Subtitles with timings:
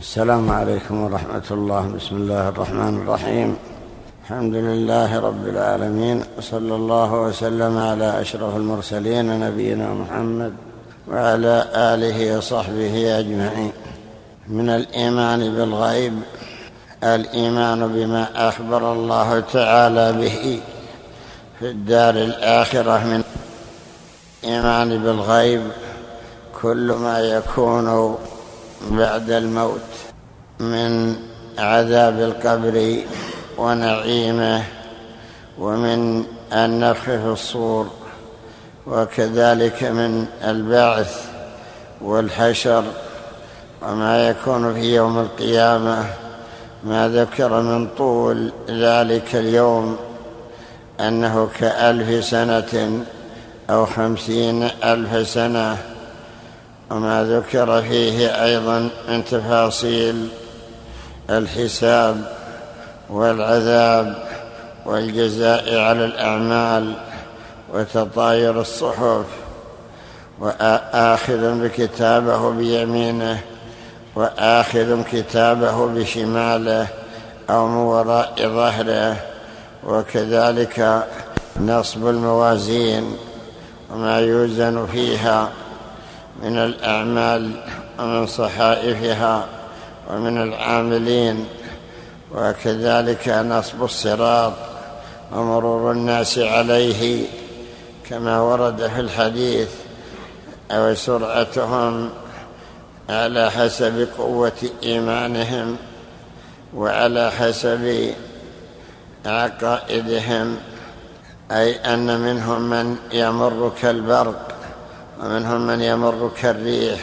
[0.00, 1.92] السلام عليكم ورحمة الله.
[1.96, 3.56] بسم الله الرحمن الرحيم.
[4.22, 10.52] الحمد لله رب العالمين وصلى الله وسلم على أشرف المرسلين نبينا محمد
[11.08, 13.72] وعلى آله وصحبه أجمعين.
[14.48, 16.14] من الإيمان بالغيب
[17.04, 20.60] الإيمان بما أخبر الله تعالى به
[21.58, 23.22] في الدار الآخرة من
[24.44, 25.62] الإيمان بالغيب.
[26.62, 28.16] كل ما يكون
[28.90, 29.80] بعد الموت
[30.60, 31.16] من
[31.58, 32.96] عذاب القبر
[33.58, 34.62] ونعيمه
[35.58, 37.86] ومن النفخ في الصور
[38.86, 41.30] وكذلك من البعث
[42.00, 42.84] والحشر
[43.82, 46.04] وما يكون في يوم القيامة
[46.84, 49.96] ما ذكر من طول ذلك اليوم
[51.00, 53.04] أنه كألف سنة
[53.70, 55.89] أو خمسين ألف سنة
[56.90, 60.28] وما ذكر فيه أيضا من تفاصيل
[61.30, 62.24] الحساب
[63.10, 64.14] والعذاب
[64.86, 66.94] والجزاء على الأعمال
[67.74, 69.24] وتطاير الصحف
[70.40, 73.40] وآخذ بكتابه بيمينه
[74.16, 76.86] وآخذ كتابه بشماله
[77.50, 79.16] أو من وراء ظهره
[79.84, 81.06] وكذلك
[81.60, 83.16] نصب الموازين
[83.90, 85.48] وما يوزن فيها
[86.42, 87.50] من الأعمال
[87.98, 89.46] ومن صحائفها
[90.10, 91.46] ومن العاملين
[92.34, 94.52] وكذلك نصب الصراط
[95.32, 97.26] ومرور الناس عليه
[98.10, 99.68] كما ورد في الحديث
[100.70, 102.10] أو سرعتهم
[103.08, 105.76] على حسب قوة إيمانهم
[106.74, 108.14] وعلى حسب
[109.26, 110.56] عقائدهم
[111.50, 114.59] أي أن منهم من يمر كالبرق.
[115.20, 117.00] ومنهم من يمر كالريح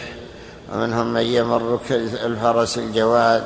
[0.73, 3.43] ومنهم من يمر كالفرس الجواد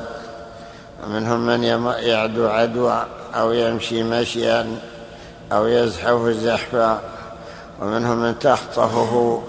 [1.04, 1.64] ومنهم من
[1.98, 4.76] يعدو عدوى أو يمشي مشيا
[5.52, 7.00] أو يزحف زحفا
[7.80, 9.42] ومنهم من تخطفه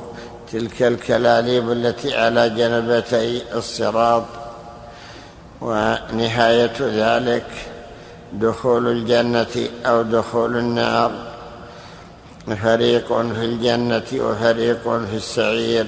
[0.52, 4.24] تلك الكلاليب التي على جنبتي الصراط.
[5.62, 7.46] ونهاية ذلك
[8.34, 11.33] دخول الجنة أو دخول النار.
[12.64, 15.86] فريق في الجنة وفريق في السعير.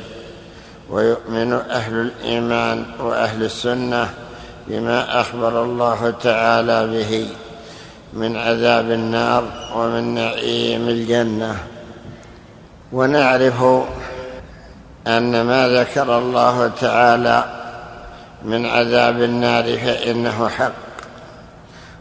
[0.90, 4.10] ويؤمن أهل الإيمان وأهل السنة
[4.68, 7.28] بما أخبر الله تعالى به
[8.14, 9.44] من عذاب النار
[9.76, 11.56] ومن نعيم الجنة.
[12.92, 13.64] ونعرف
[15.08, 17.46] أن ما ذكر الله تعالى
[18.46, 20.72] من عذاب النار فإنه حق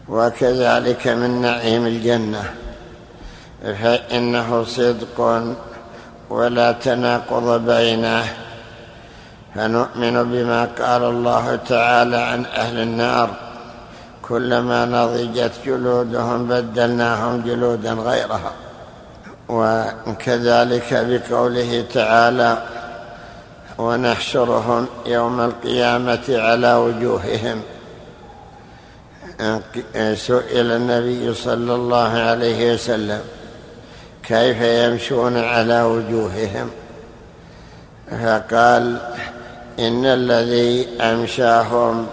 [0.09, 2.64] وكذلك من نعيم الجنة.
[3.65, 5.43] فإنه صدق
[6.29, 8.23] ولا تناقض بينه.
[9.55, 13.29] فنؤمن بما قال الله تعالى عن أهل النار.
[14.21, 18.51] كلما نضجت جلودهم بدلناهم جلودا غيرها.
[19.49, 22.57] وكذلك بقوله تعالى
[23.77, 27.61] ونحشرهم يوم القيامة على وجوههم.
[30.15, 33.21] سئل النبي صلى الله عليه وسلم
[34.27, 36.69] كيف يمشون على وجوههم؟
[38.11, 38.97] فقال
[39.79, 42.07] إن الذي أمشاهم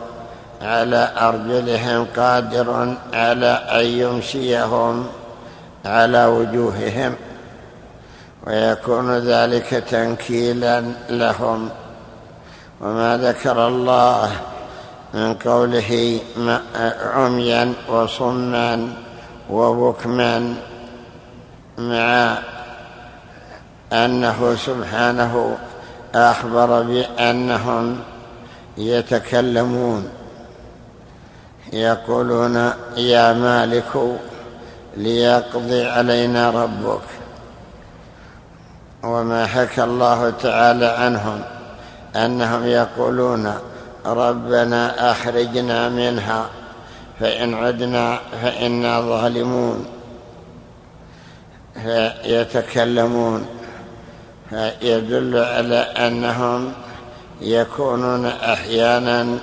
[0.62, 5.06] على أرجلهم قادر على أن يمشيهم
[5.84, 7.14] على وجوههم
[8.46, 11.68] ويكون ذلك تنكيلا لهم.
[12.80, 14.30] وما ذكر الله
[15.14, 16.20] من قوله
[17.14, 18.88] عميا وصما
[19.50, 20.54] وبكما.
[21.78, 22.38] مع
[23.92, 25.58] أنه سبحانه
[26.14, 28.00] أخبر بأنهم
[28.78, 30.08] يتكلمون.
[31.72, 34.18] يقولون يا مالك
[34.96, 37.02] ليقضي علينا ربك.
[39.02, 41.42] وما حكى الله تعالى عنهم
[42.16, 43.54] أنهم يقولون
[44.06, 46.46] ربنا أخرجنا منها
[47.20, 50.01] فإن عدنا فإنا ظالمون.
[51.74, 53.46] فيتكلمون
[54.50, 56.72] فيدل على أنهم
[57.40, 59.38] يكونون أحيانا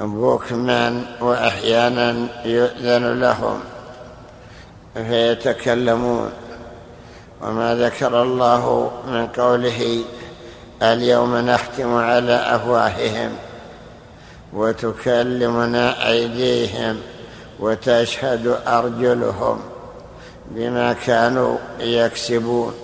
[0.00, 3.60] بكما وأحيانا يؤذن لهم.
[4.94, 6.30] فيتكلمون
[7.42, 10.04] وما ذكر الله من قوله
[10.82, 13.32] اليوم نختم على أفواههم
[14.52, 17.00] وتكلمنا أيديهم
[17.60, 19.60] وتشهد أرجلهم.
[20.50, 22.74] بما كانوا يكسبون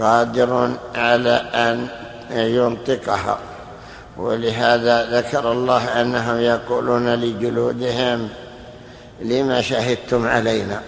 [0.00, 1.88] قادر على أن
[2.30, 3.38] ينطقها.
[4.16, 8.28] ولهذا ذكر الله أنهم يقولون لجلودهم
[9.22, 10.80] لما شهدتم علينا؟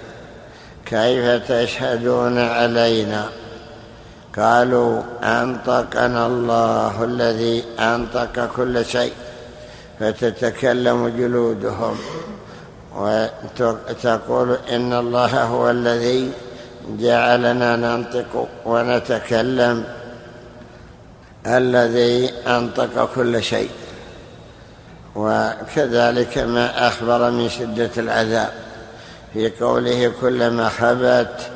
[0.87, 3.29] كيف تشهدون علينا?
[4.37, 9.13] قالوا أنطقنا الله الذي أنطق كل شيء
[10.01, 11.99] فتتكلم جلودهم.
[12.97, 16.33] وتقول إن الله هو الذي
[16.89, 19.85] جعلنا ننطق ونتكلم
[21.47, 23.71] الذي أنطق كل شيء.
[25.15, 28.53] وكذلك ما أخبر من شدة العذاب.
[29.33, 31.51] في قوله كلما خبت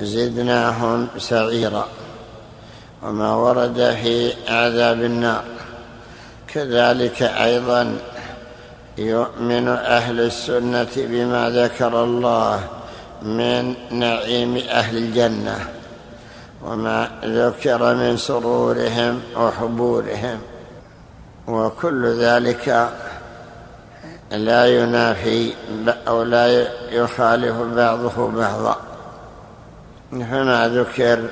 [0.00, 1.86] زدناهم سعيرا.
[3.02, 5.44] وما ورد في عذاب النار.
[6.54, 7.98] كذلك أيضا
[8.98, 12.60] يؤمن أهل السنة بما ذكر الله
[13.22, 15.68] من نعيم أهل الجنة
[16.64, 20.38] وما ذكر من سرورهم وحبورهم
[21.48, 22.90] وكل ذلك
[24.30, 25.52] لا ينافي
[26.08, 28.76] أو لا يخالف بعضه بعضا.
[30.10, 31.28] فما ذكر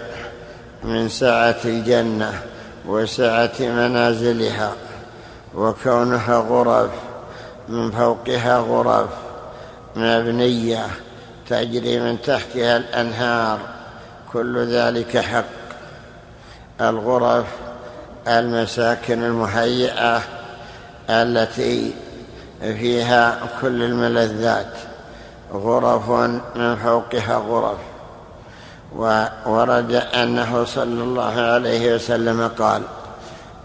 [0.85, 2.43] من سعة الجنة
[2.87, 4.73] وسعة منازلها
[5.55, 6.91] وكونها غرف
[7.69, 9.09] من فوقها غرف
[9.97, 10.87] مبنية
[11.49, 13.59] تجري من تحتها الأنهار.
[14.33, 15.45] كل ذلك حق.
[16.81, 17.47] الغرف
[18.29, 20.23] المساكن المهيئة
[21.11, 21.95] التي
[22.61, 24.73] فيها كل الملذات.
[25.53, 26.11] غرف
[26.57, 27.79] من فوقها غرف.
[28.97, 32.83] وورد أنه صلى الله عليه وسلم قال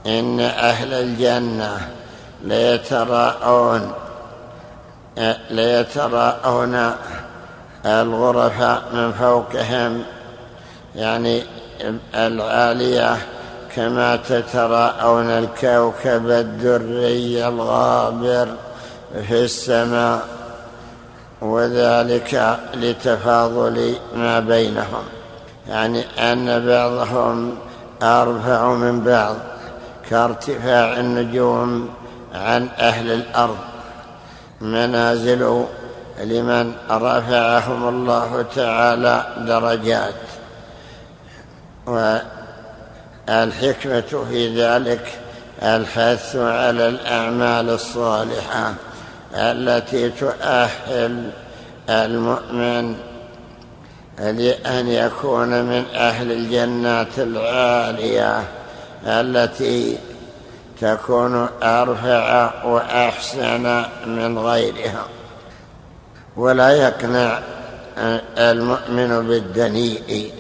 [0.06, 1.99] إن أهل الجنة
[2.44, 3.92] ليتراءون
[5.50, 6.92] ليتراءون
[7.86, 8.62] الغرف
[8.94, 10.04] من فوقهم
[10.96, 11.44] يعني
[12.16, 13.18] العالية
[13.76, 18.48] كما تتراءون الكوكب الدري الغابر
[19.28, 20.28] في السماء
[21.42, 25.04] وذلك لتفاضل ما بينهم
[25.68, 27.56] يعني أن بعضهم
[28.04, 29.36] أرفع من بعض
[30.10, 31.90] كارتفاع النجوم
[32.34, 33.58] عن أهل الأرض.
[34.62, 35.66] منازل
[36.24, 40.14] لمن رفعهم الله تعالى درجات.
[43.28, 45.20] والحكمة في ذلك
[45.64, 48.74] الحث على الأعمال الصالحة
[49.34, 51.30] التي تؤهل
[51.90, 52.96] المؤمن
[54.20, 58.44] لأن يكون من أهل الجنات العالية
[59.06, 59.98] التي
[60.82, 65.06] تكون أرفع وأحسن من غيرها.
[66.38, 67.40] ولا يقنع
[68.38, 70.34] المؤمن بالدنيء.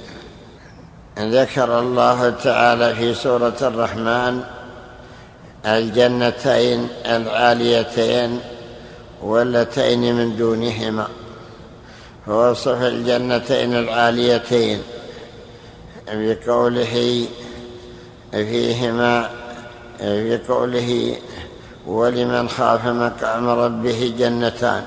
[1.19, 4.43] ذكر الله تعالى في سورة الرحمن
[5.65, 8.39] الجنتين العاليتين
[9.21, 11.07] واللتين من دونهما.
[12.25, 14.81] فوصف الجنتين العاليتين
[16.13, 17.25] بقوله
[18.31, 19.29] فيهما
[20.01, 21.15] بقوله
[21.87, 24.83] ولمن خاف مقام ربه جنتان.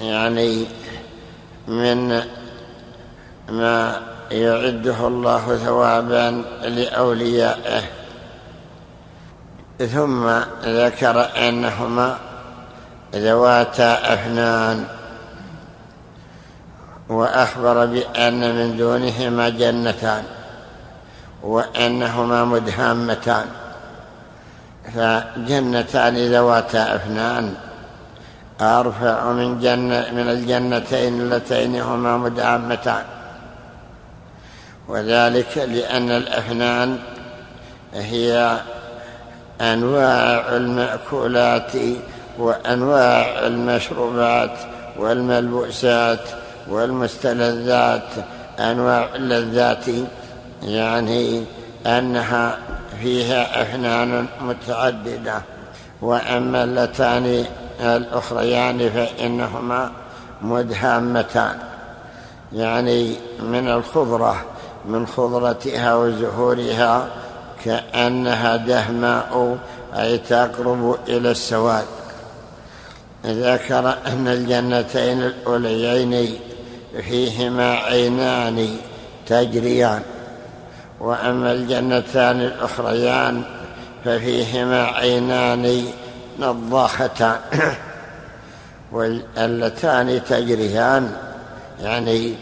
[0.00, 0.66] يعني
[1.68, 2.22] من
[3.48, 4.00] ما
[4.30, 7.82] يعده الله ثوابا لأوليائه.
[9.78, 10.28] ثم
[10.64, 12.18] ذكر أنهما
[13.14, 14.84] ذواتا أفنان.
[17.08, 20.24] وأخبر بأن من دونهما جنتان.
[21.44, 23.46] وأنهما مدهامتان.
[24.94, 27.54] فجنتان ذواتا أفنان.
[28.60, 33.04] أرفع من جنة من الجنتين اللتين هما مدهامتان.
[34.88, 36.98] وذلك لأن الأفنان
[37.94, 38.58] هي
[39.60, 41.72] أنواع المأكولات
[42.38, 44.56] وأنواع المشروبات
[44.98, 46.20] والملبوسات
[46.68, 48.08] والمستلذات
[48.58, 49.84] أنواع اللذات
[50.64, 51.44] يعني
[51.86, 52.58] أنها
[53.02, 55.42] فيها أفنان متعددة
[56.02, 57.44] وأما اللتان
[57.80, 59.90] الأخريان فإنهما
[60.42, 61.58] مدهامتان.
[62.52, 64.44] يعني من الخضرة
[64.84, 67.08] من خضرتها وزهورها
[67.64, 69.58] كأنها دهماء
[69.94, 71.84] أي تقرب إلى السواد.
[73.26, 76.38] ذكر أن الجنتين الأوليين
[77.02, 78.76] فيهما عينان
[79.26, 80.02] تجريان.
[81.00, 83.42] وأما الجنتان الأخريان
[84.04, 85.84] ففيهما عينان
[86.38, 87.36] نضاختان
[88.92, 91.16] واللتان تجريان
[91.80, 92.34] يعني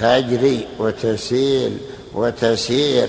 [0.00, 1.78] تجري وتسيل
[2.14, 3.08] وتسير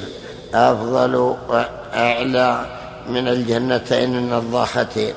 [0.53, 1.15] أفضل
[1.49, 2.65] وأعلى
[3.09, 5.13] من الجنتين النضاختين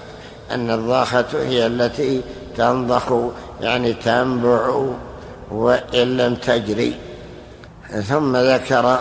[0.53, 2.21] النضاخة هي التي
[2.57, 3.13] تنضخ
[3.61, 4.87] يعني تنبع
[5.51, 6.97] وإن لم تجري.
[8.09, 8.99] ثم ذكر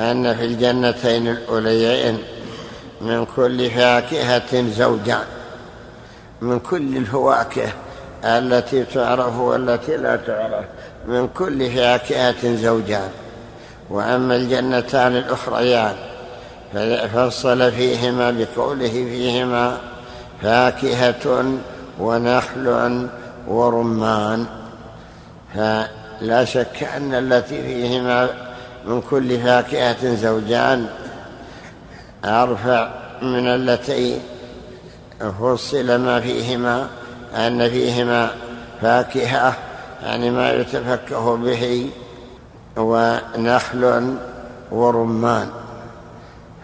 [0.00, 2.18] أن في الجنتين الأوليين
[3.00, 5.24] من كل فاكهة زوجان
[6.40, 7.72] من كل الفواكه
[8.24, 10.64] التي تعرف والتي لا تعرف
[11.06, 13.10] من كل فاكهة زوجان
[13.90, 15.94] وأما الجنتان الأخريان
[17.14, 19.78] فصل فيهما بقوله فيهما
[20.42, 21.44] فاكهة
[22.00, 23.08] ونخل
[23.48, 24.46] ورمان.
[25.54, 28.47] فلا شك أن التي فيهما
[28.88, 30.86] من كل فاكهة زوجان
[32.24, 32.90] أرفع
[33.22, 34.20] من التي
[35.40, 36.88] فصل ما فيهما
[37.36, 38.30] أن فيهما
[38.82, 39.56] فاكهة
[40.02, 41.90] يعني ما يتفكه به
[42.76, 44.14] ونخل
[44.72, 45.48] ورمان.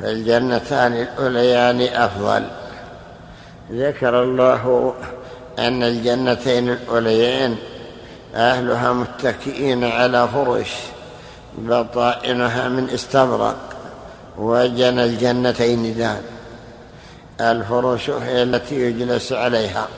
[0.00, 2.44] فالجنتان الأوليان أفضل.
[3.72, 4.94] ذكر الله
[5.58, 7.56] أن الجنتين الأوليين
[8.34, 10.93] أهلها متكئين على فرش.
[11.58, 13.56] بطائنها من استبرق
[14.38, 16.22] وجنى الجنتين دان
[17.40, 19.88] الفرش هي التي يجلس عليها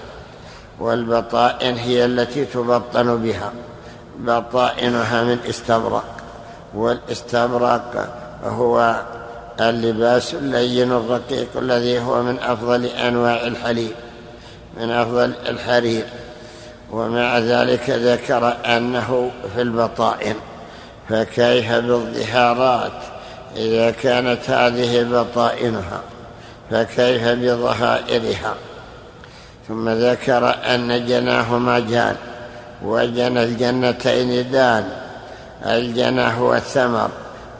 [0.80, 3.52] والبطائن هي التي تبطن بها.
[4.18, 6.04] بطائنها من استبرق
[6.74, 8.08] والاستبرق
[8.44, 9.02] هو
[9.60, 13.94] اللباس اللين الرقيق الذي هو من أفضل أنواع الحليب
[14.76, 16.06] من أفضل الحرير.
[16.92, 20.34] ومع ذلك ذكر أنه في البطائن.
[21.08, 22.92] فكيف بالظهارات؟
[23.56, 26.00] إذا كانت هذه بطائنها
[26.70, 28.54] فكيف بظهائرها؟
[29.68, 32.16] ثم ذكر أن جناهما جان
[32.82, 34.88] وجنى الجنتين دان.
[35.66, 37.10] الجنى هو الثمر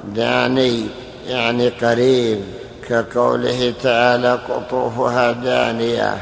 [0.05, 0.87] داني
[1.27, 2.41] يعني قريب
[2.89, 6.17] كقوله تعالى قطوفها دانية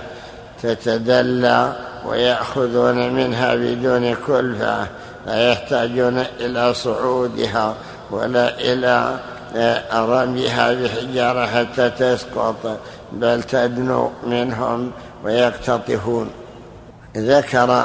[0.63, 1.73] تتدلى
[2.07, 4.87] ويأخذون منها بدون كلفة.
[5.27, 7.75] لا يحتاجون إلى صعودها
[8.11, 9.19] ولا إلى
[9.95, 12.79] رميها بحجارة حتى تسقط
[13.13, 14.91] بل تدنو منهم
[15.25, 16.31] ويقتطفون.
[17.17, 17.85] ذكر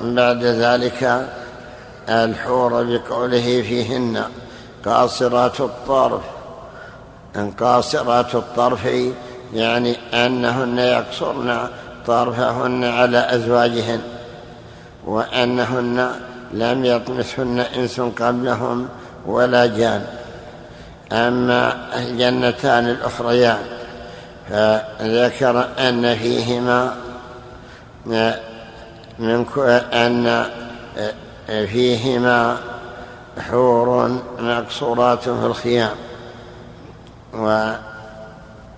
[0.00, 1.28] بعد ذلك
[2.08, 4.22] الحور بقوله فيهن
[4.84, 6.22] قاصرات الطرف.
[7.60, 8.88] قاصرات الطرف
[9.54, 11.68] يعني أنهن يقصرن
[12.06, 14.00] طرفهن على أزواجهن
[15.06, 16.10] وأنهن
[16.54, 18.88] لم يطمثهن إنس قبلهم
[19.26, 20.06] ولا جان.
[21.12, 23.62] أما الجنتان الأخريان
[24.50, 26.96] فذكر أن فيهما
[29.18, 29.44] من
[29.92, 30.44] أن
[31.46, 32.56] فيهما
[33.50, 35.96] حور مقصورات في الخيام.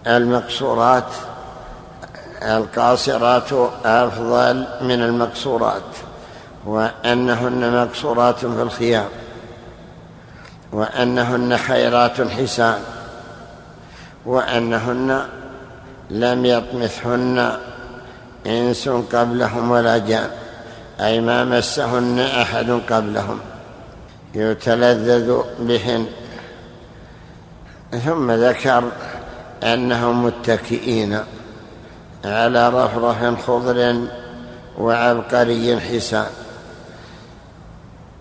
[0.07, 1.11] والمقصورات
[2.43, 3.53] القاصرات
[3.85, 5.83] أفضل من المقصورات.
[6.67, 9.09] وأنهن مقصورات في الخيام
[10.73, 12.79] وأنهن خيرات حسان
[14.27, 15.27] وأنهن
[16.11, 17.57] لم يطمثهن
[18.47, 20.31] إنس قبلهم ولا جان
[21.01, 23.41] أي ما مسهن أحد قبلهم.
[24.35, 26.07] يتلذذ بهن.
[28.05, 28.85] ثم ذكر
[29.63, 31.19] أنهم متكئين
[32.25, 34.01] على رفرف خضر
[34.79, 36.27] وعبقري حسان.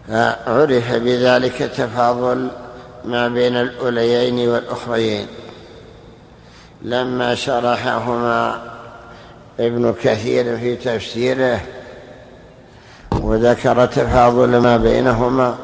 [0.08, 2.50] فعرف بذلك تفاضل
[3.06, 5.28] ما بين الأوليين والأخريين.
[6.82, 8.62] لما شرحهما
[9.60, 11.62] ابن كثير في تفسيره
[13.12, 15.56] وذكر تفاضل ما بينهما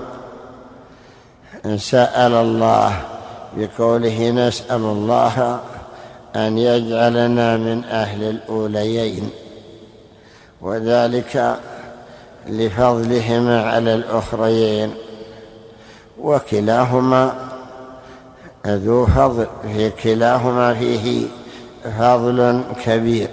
[1.77, 2.93] سأل الله
[3.57, 5.59] بقوله نسأل الله
[6.35, 9.29] أن يجعلنا من أهل الأوليين.
[10.61, 11.57] وذلك
[12.47, 14.93] لفضلهما على الأخريين
[16.19, 17.33] وكلاهما
[18.67, 21.27] ذو فضل في كلاهما فيه
[21.99, 23.29] فضل كبير.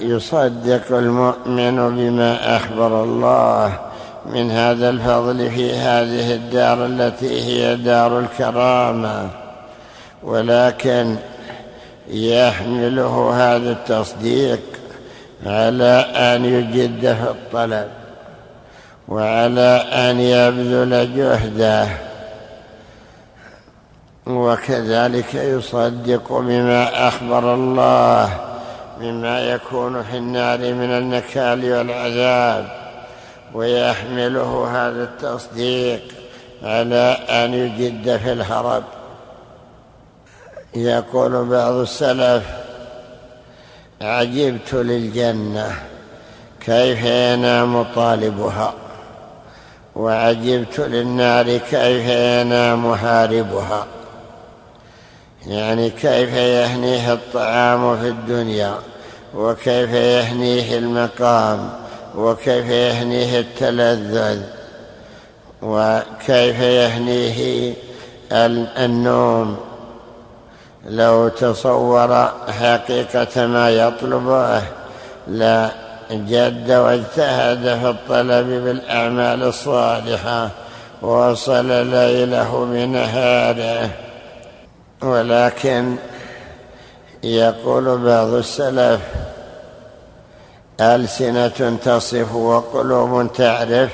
[0.00, 3.78] يصدق المؤمن بما أخبر الله
[4.26, 9.28] من هذا الفضل في هذه الدار التي هي دار الكرامة
[10.22, 11.16] ولكن
[12.08, 14.60] يحمله هذا التصديق
[15.46, 17.88] على أن يجد في الطلب
[19.08, 21.88] وعلى أن يبذل جهده
[24.26, 28.30] وكذلك يصدق بما أخبر الله
[29.00, 32.68] مما يكون في النار من النكال والعذاب
[33.54, 36.02] ويحمله هذا التصديق
[36.62, 38.82] على أن يجد في الهرب
[40.74, 42.65] يقول بعض السلف
[44.00, 45.72] عجبت للجنة
[46.60, 48.74] كيف ينام طالبها؟
[49.94, 53.86] وعجبت للنار كيف ينام هاربها؟
[55.46, 58.74] يعني كيف يهنيه الطعام في الدنيا؟
[59.34, 61.70] وكيف يهنيه المقام؟
[62.16, 64.42] وكيف يهنيه التلذذ؟
[65.62, 67.74] وكيف يهنيه
[68.32, 69.65] النوم؟
[70.88, 74.62] لو تصور حقيقة ما يطلبه
[75.28, 75.70] لا
[76.10, 80.50] جد واجتهد في الطلب بالأعمال الصالحة
[81.02, 83.90] وصل ليله بنهاره
[85.02, 85.96] ولكن
[87.22, 89.00] يقول بعض السلف
[90.80, 93.90] ألسنة تصف وقلوب تعرف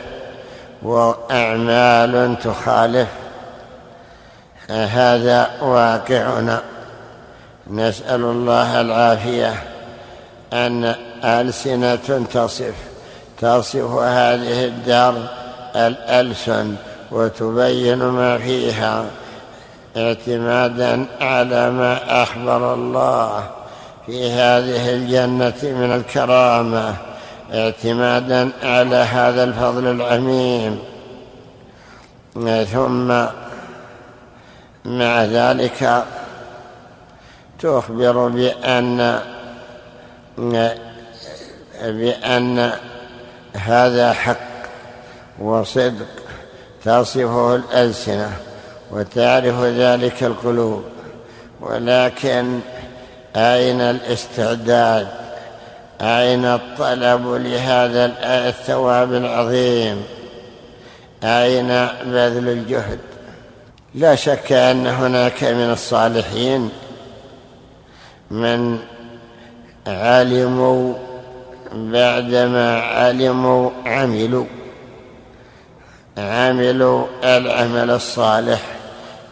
[0.83, 3.09] وأعمال تخالف.
[4.71, 6.63] هذا واقعنا.
[7.71, 9.55] نسأل الله العافية
[10.53, 12.75] أن ألسنة تصف
[13.39, 15.15] تصف هذه الدار
[15.77, 16.75] الألسن
[17.11, 19.05] وتبين ما فيها
[19.97, 23.51] اعتمادا على ما أخبر الله
[24.07, 26.95] في هذه الجنة من الكرامة
[27.55, 30.79] اعتمادا على هذا الفضل العميم.
[32.73, 33.09] ثم
[34.85, 36.05] مع ذلك
[37.63, 39.21] تخبر بأن
[41.83, 42.73] بأن
[43.55, 44.37] هذا حق
[45.39, 46.07] وصدق
[46.85, 48.31] تصفه الألسنة
[48.91, 50.85] وتعرف ذلك القلوب
[51.61, 52.61] ولكن
[53.37, 55.09] أين الاستعداد؟
[56.01, 58.13] أين الطلب لهذا
[58.49, 60.03] الثواب العظيم؟
[61.25, 61.69] أين
[62.05, 62.99] بذل الجهد؟
[63.95, 66.71] لا شك أن هناك من الصالحين
[68.33, 68.79] من
[69.87, 70.95] علموا
[71.73, 74.45] بعدما علموا عملوا.
[76.19, 78.61] عملوا العمل الصالح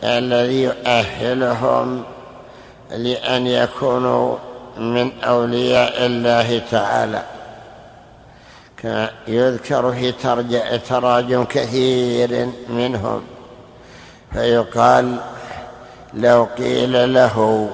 [0.04, 2.02] الذي يؤهلهم
[2.90, 4.36] لأن يكونوا
[4.78, 7.22] من أولياء الله تعالى.
[9.28, 10.12] يذكر في
[10.88, 13.22] تراجم كثير منهم
[14.32, 15.16] فيقال
[16.14, 17.68] لو قيل له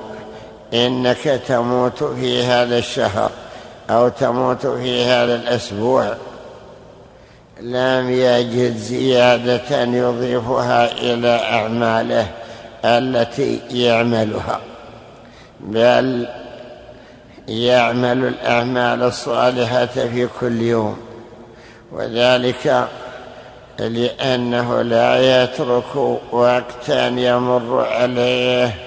[0.76, 3.30] إنك تموت في هذا الشهر
[3.90, 6.14] أو تموت في هذا الأسبوع.
[7.60, 12.26] لم يجد زيادة يضيفها إلى أعماله
[12.84, 14.60] التي يعملها
[15.60, 16.28] بل
[17.48, 20.96] يعمل الأعمال الصالحة في كل يوم
[21.92, 22.88] وذلك
[23.78, 25.96] لأنه لا يترك
[26.32, 28.85] وقتا يمر عليه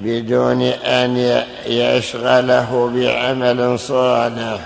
[0.00, 4.60] بدون أن يشغله بعمل صالح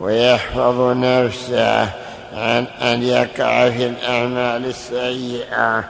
[0.00, 1.82] ويحفظ نفسه
[2.34, 5.84] عن أن يقع في الأعمال السيئة.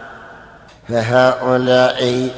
[0.88, 2.28] فهؤلاء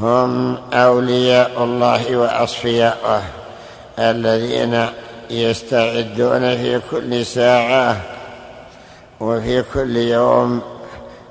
[0.00, 3.22] هم أولياء الله وأصفياؤه
[3.98, 4.86] الذين
[5.30, 7.96] يستعدون في كل ساعة
[9.20, 10.62] وفي كل يوم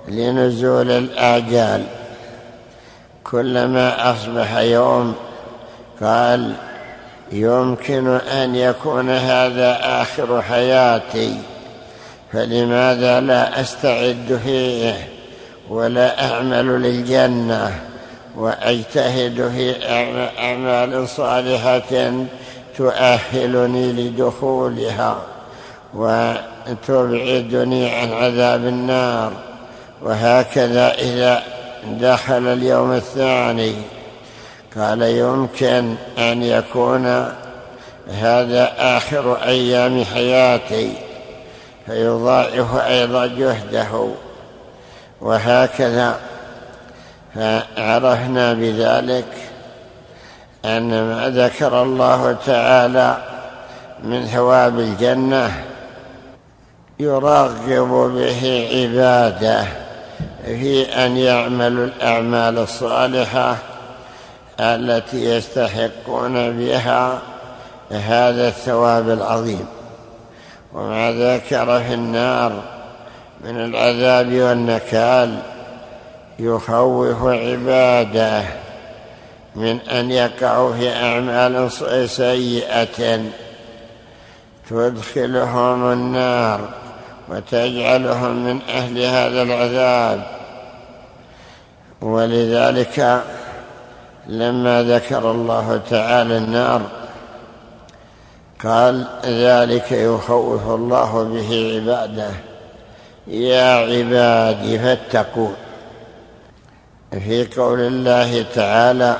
[0.07, 1.83] لنزول الآجال.
[3.31, 5.15] كلما أصبح يوم
[6.01, 6.53] قال
[7.31, 11.37] يمكن أن يكون هذا آخر حياتي
[12.33, 15.07] فلماذا لا أستعد فيه
[15.69, 17.79] ولا أعمل للجنة
[18.35, 19.75] وأجتهد في
[20.39, 22.13] أعمال صالحة
[22.77, 25.17] تؤهلني لدخولها
[25.93, 29.31] وتبعدني عن عذاب النار
[30.01, 31.43] وهكذا إذا
[31.83, 33.75] دخل اليوم الثاني.
[34.77, 37.05] قال يمكن أن يكون
[38.09, 40.93] هذا آخر أيام حياتي.
[41.85, 44.07] فيضاعف أيضا جهده.
[45.21, 46.19] وهكذا.
[47.35, 49.25] فعرفنا بذلك
[50.65, 53.17] أن ما ذكر الله تعالى
[54.03, 55.51] من ثواب الجنة
[56.99, 59.88] يرغب به عباده.
[60.45, 63.55] في أن يعملوا الأعمال الصالحة
[64.59, 67.19] التي يستحقون بها
[67.91, 69.65] هذا الثواب العظيم.
[70.73, 72.63] وما ذكر في النار
[73.43, 75.39] من العذاب والنكال
[76.39, 78.43] يخوف عباده
[79.55, 81.71] من أن يقعوا في أعمال
[82.09, 83.21] سيئة
[84.69, 86.69] تدخلهم النار.
[87.29, 90.23] وتجعلهم من أهل هذا العذاب.
[92.01, 93.23] ولذلك
[94.27, 96.81] لما ذكر الله تعالى النار
[98.63, 102.31] قال ذلك يخوف الله به عباده.
[103.27, 105.55] يا عبادي فاتقون.
[107.11, 109.17] في قول الله تعالى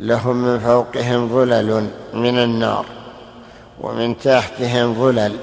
[0.00, 2.84] لهم من فوقهم ظلل من النار
[3.80, 5.36] ومن تحتهم ظلل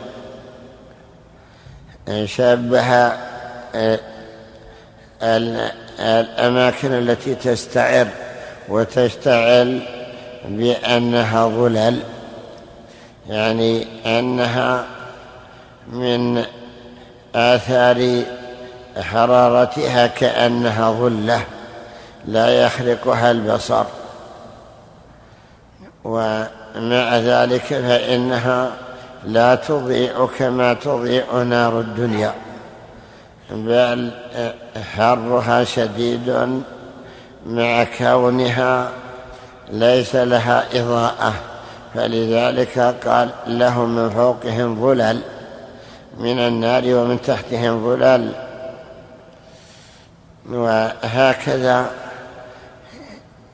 [2.26, 3.14] شبه
[3.76, 4.00] آه،
[6.00, 8.08] الأماكن التي تستعر
[8.70, 9.82] وتشتعل
[10.46, 12.00] بأنها ظلل
[13.30, 14.86] يعني أنها
[15.88, 16.44] من
[17.36, 18.24] آثار
[19.02, 21.42] حرارتها كأنها ظلة
[22.26, 23.86] لا يخرقها البصر
[26.04, 28.72] ومع ذلك فإنها
[29.26, 32.34] لا تضيء كما تضيء نار الدنيا.
[33.52, 34.12] بل
[34.96, 36.62] حرها شديد
[37.46, 38.90] مع كونها
[39.72, 41.34] ليس لها إضاءة.
[41.94, 45.22] فلذلك قال لهم من فوقهم ظلل
[46.18, 48.32] من النار ومن تحتهم ظلال
[50.50, 51.86] وهكذا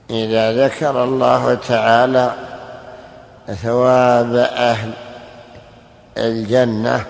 [0.09, 2.33] إذا ذكر الله تعالى
[3.63, 4.91] ثواب أهل
[6.17, 7.05] الجنة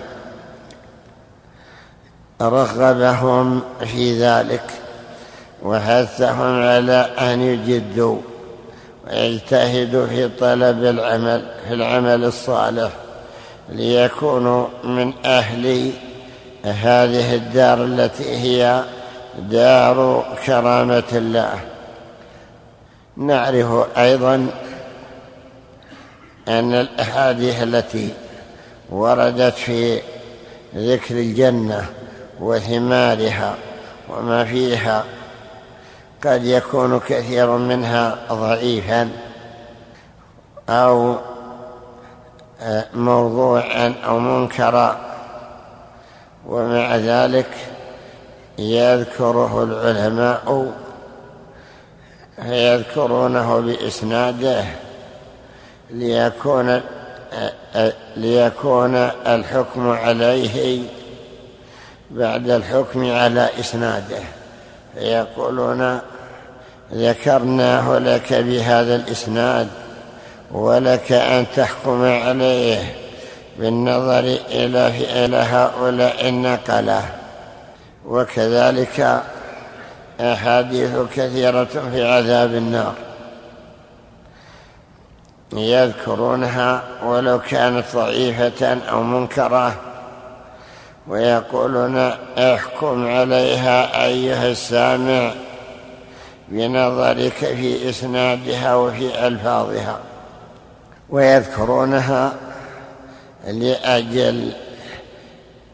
[2.41, 4.63] رغبهم في ذلك
[5.63, 8.17] وحثهم على أن يجدوا
[9.07, 12.91] ويجتهدوا في طلب العمل في العمل الصالح
[13.69, 15.91] ليكونوا من أهل
[16.63, 18.83] هذه الدار التي هي
[19.39, 21.59] دار كرامة الله.
[23.17, 24.47] نعرف أيضا
[26.47, 28.09] أن الأحاديث التي
[28.93, 30.01] وردت في
[30.75, 31.85] ذكر الجنة
[32.39, 33.55] وثمارها
[34.09, 35.03] وما فيها
[36.23, 39.09] قد يكون كثير منها ضعيفا
[40.69, 41.15] أو
[42.93, 44.97] موضوعا أو منكرا.
[46.47, 47.49] ومع ذلك
[48.59, 50.73] يذكره العلماء
[52.35, 54.65] فيذكرونه بإسناده
[55.89, 56.81] ليكون
[58.17, 58.95] ليكون
[59.27, 60.79] الحكم عليه
[62.11, 64.19] بعد الحكم على إسناده.
[64.95, 65.99] فيقولون
[66.93, 69.67] ذكرناه لك بهذا الإسناد
[70.51, 72.95] ولك أن تحكم عليه
[73.59, 74.87] بالنظر إلى
[75.25, 77.01] إلى هؤلاء النقلة.
[78.05, 79.21] وكذلك
[80.19, 82.93] أحاديث كثيرة في عذاب النار.
[85.57, 89.75] يذكرونها ولو كانت ضعيفة أو منكرة
[91.07, 91.97] ويقولون
[92.37, 95.33] احكم عليها أيها السامع
[96.49, 99.99] بنظرك في إسنادها وفي ألفاظها.
[101.09, 102.33] ويذكرونها
[103.47, 104.51] لأجل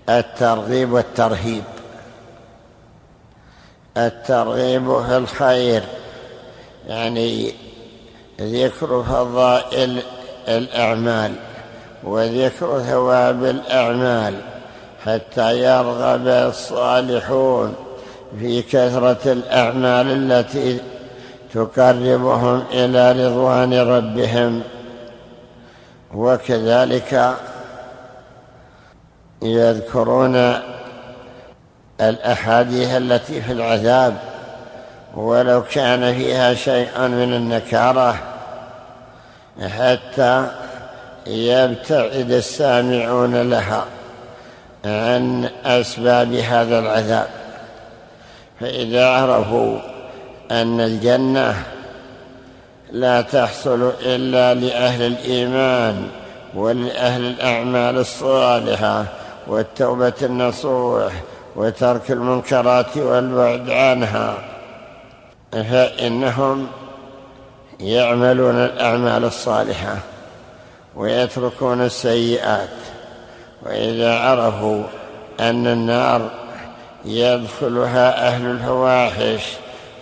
[0.09, 1.63] الترغيب والترهيب.
[3.97, 5.83] الترغيب في الخير
[6.87, 7.53] يعني
[8.39, 10.01] ذكر فضائل
[10.47, 11.31] الأعمال
[12.03, 14.33] وذكر ثواب الأعمال
[15.05, 17.75] حتى يرغب الصالحون
[18.39, 20.79] في كثرة الأعمال التي
[21.53, 24.61] تقربهم إلى رضوان ربهم.
[26.15, 27.35] وكذلك
[29.41, 30.53] يذكرون
[32.01, 34.28] الأحاديث التي في العذاب
[35.15, 38.15] ولو كان فيها شيء من النكارة
[39.61, 40.47] حتى
[41.27, 43.85] يبتعد السامعون لها
[44.85, 47.27] عن أسباب هذا العذاب.
[48.59, 49.79] فإذا عرفوا
[50.51, 51.55] أن الجنة
[52.91, 56.07] لا تحصل إلا لأهل الإيمان
[56.55, 59.05] ولأهل الأعمال الصالحة
[59.47, 61.13] والتوبة النصوح
[61.55, 64.48] وترك المنكرات والبعد عنها.
[65.51, 66.67] فإنهم
[67.79, 69.97] يعملون الأعمال الصالحة
[70.95, 72.69] ويتركون السيئات
[73.63, 74.83] وإذا عرفوا
[75.39, 76.29] أن النار
[77.05, 79.43] يدخلها أهل الفواحش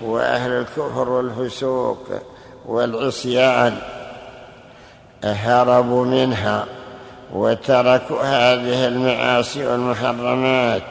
[0.01, 2.07] وأهل الكفر والفسوق
[2.65, 3.77] والعصيان
[5.23, 6.65] هربوا منها
[7.33, 10.81] وتركوا هذه المعاصي والمحرمات.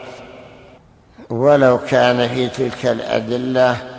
[1.31, 3.96] ولو كان في تلك الأدلة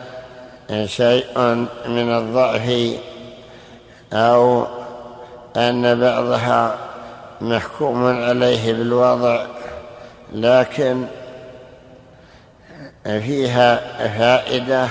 [0.85, 1.39] شيء
[1.87, 2.97] من الضعف
[4.13, 4.67] أو
[5.57, 6.75] أن بعضها
[7.41, 9.45] محكوم عليه بالوضع
[10.33, 11.05] لكن
[13.03, 14.87] فيها فائدة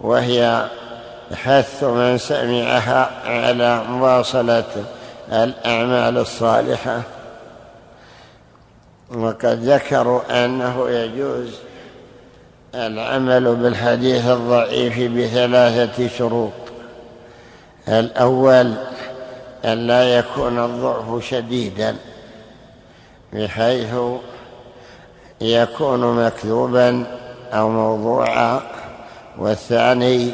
[0.00, 0.66] وهي
[1.34, 4.84] حث من سمعها على مواصلة
[5.32, 7.02] الأعمال الصالحة.
[9.14, 11.50] وقد ذكروا أنه يجوز
[12.74, 16.52] العمل بالحديث الضعيف بثلاثة شروط.
[17.88, 18.74] الأول
[19.64, 21.96] أن لا يكون الضعف شديدا
[23.32, 23.94] بحيث
[25.40, 27.04] يكون مكذوبا
[27.52, 28.60] أو موضوعا.
[29.38, 30.30] والثاني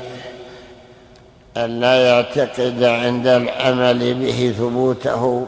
[1.56, 5.46] أن لا يعتقد عند العمل به ثبوته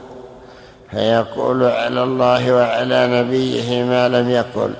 [0.91, 4.75] فيقول على الله وعلى نبيه ما لم يقل.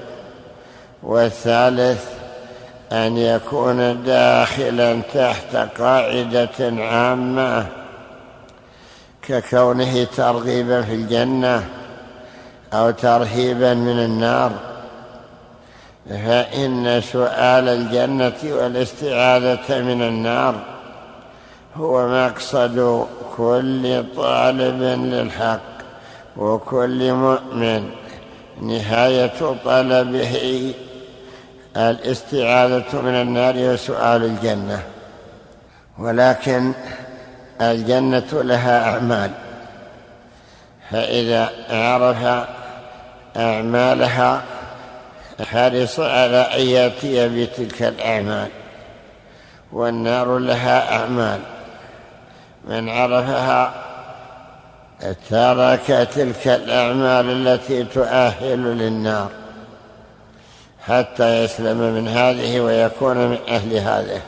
[1.03, 2.05] والثالث
[2.93, 7.67] أن يكون داخلا تحت قاعدة عامة
[9.23, 11.69] ككونه ترغيبا في الجنة
[12.73, 14.53] أو ترهيبا من النار.
[16.09, 20.55] فإن سؤال الجنة والاستعاذة من النار
[21.77, 25.61] هو مقصد كل طالب للحق
[26.37, 27.91] وكل مؤمن.
[28.63, 30.75] نهاية طلبه
[31.77, 34.83] الاستعاذة من النار وسؤال الجنة.
[35.99, 36.73] ولكن
[37.61, 39.31] الجنة لها أعمال.
[40.91, 42.47] فإذا عرف
[43.37, 44.43] أعمالها
[45.51, 48.49] حرص على أن يأتي بتلك الأعمال.
[49.73, 51.41] والنار لها أعمال.
[52.65, 53.73] من عرفها
[55.31, 59.40] ترك تلك الأعمال التي تؤهل للنار.
[60.87, 64.23] حتى يسلم من هذه ويكون من أهل هذه.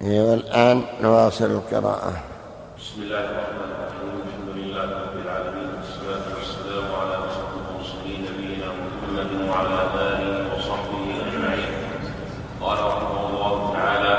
[0.00, 2.12] والآن نواصل القراءة.
[2.78, 9.48] بسم الله الرحمن الرحيم الحمد لله رب العالمين والصلاة والسلام على أشرف المرسلين نبينا محمد
[9.48, 11.72] وعلى آله وصحبه أجمعين
[12.60, 14.14] قال رحمه الله تعالى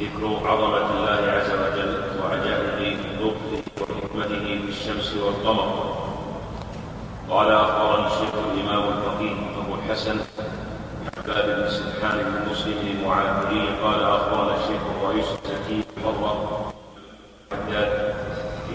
[0.00, 5.68] ذكر عظمة الله عز وجل وعجائب لطفه وحكمته في الشمس والقمر
[7.30, 10.16] قال أخبرني الشيخ الإمام الفقيه أبو الحسن
[11.32, 16.72] عباد بن سبحان بن مسلم المعافري قال أخبرنا الشيخ الرئيس الزكي مرة
[17.52, 18.14] حداد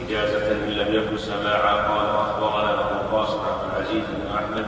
[0.07, 4.65] إجازة إن لم يكن سماعا قال أخبرنا أبو القاسم عبد العزيز بن أحمد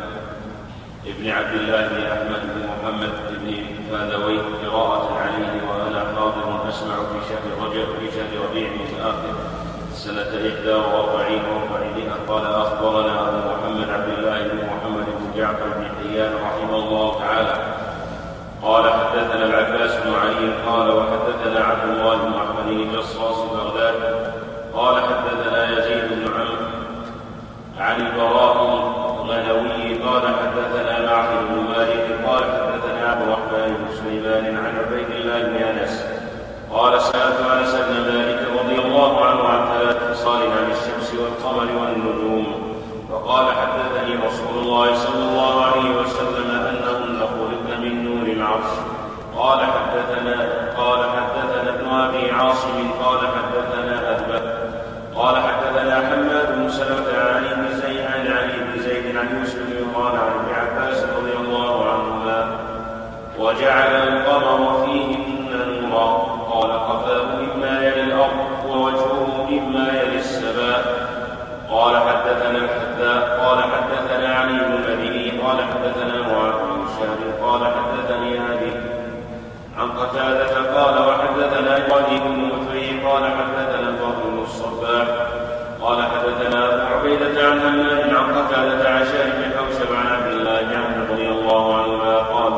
[1.07, 3.53] ابن عبد الله بن أحمد بن محمد بن
[3.91, 9.33] فاذوي قراءة عليه وأنا حاضر أسمع في شهر رجب في شهر ربيع الآخر
[9.93, 11.79] سنة إحدى وأربعين وأربعمائة.
[12.27, 17.68] قال أخبرنا أبو محمد عبد الله بن محمد بن جعفر بن حيان رحمه الله تعالى
[18.63, 24.33] قال حدثنا العباس بن علي قال وحدثنا عبد الله بن أحمد بن جصاص بغداد
[24.73, 26.65] قال حدثنا يزيد بن عمرو
[27.79, 28.63] عن البراء
[29.23, 35.41] الغنوي قال حدثنا معقل بن مالك قال حدثنا عبد الرحمن بن سليمان عن عبيد الله
[35.43, 36.05] بن أنس
[36.73, 42.45] قال سألت أنس بن مالك رضي الله عنه عن ثلاث خصال عن الشمس والقمر والنجوم
[43.11, 45.78] فقال حدثني رسول الله صلى الله عليه
[49.39, 54.57] قال حدثنا قال حدثنا ابن أبي عاصم قال حدثنا اثبت
[55.15, 60.01] قال حدثنا حماد بن سلمة عن ابن زيد عن علي بن زيد عن يوسف بن
[60.01, 62.59] عن ابن عباس رضي الله عنهما
[63.39, 65.49] وجعل القمر فيهن
[65.81, 71.09] نورا قال قفاه مما يلي الأرض ووجهه مما يلي السماء
[71.71, 76.79] قال حدثنا الحداء قال حدثنا علي بن المديني قال حدثنا معاذ بن
[77.43, 78.39] قال حدثني
[79.79, 85.07] عن قتادة قال وحدثنا إبراهيم بن مطري قال حدثنا الفضل بن الصباح
[85.81, 91.07] قال حدثنا أبو عبيدة عن همام عن قتادة عن شارب حوشب عن عبد الله بن
[91.11, 92.53] رضي الله عنهما قال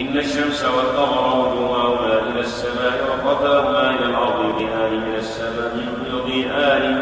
[0.00, 6.99] إن الشمس والقمر وجوههما إلى السماء وقفاهما إلى الأرض يضيئان من السماء يضيئان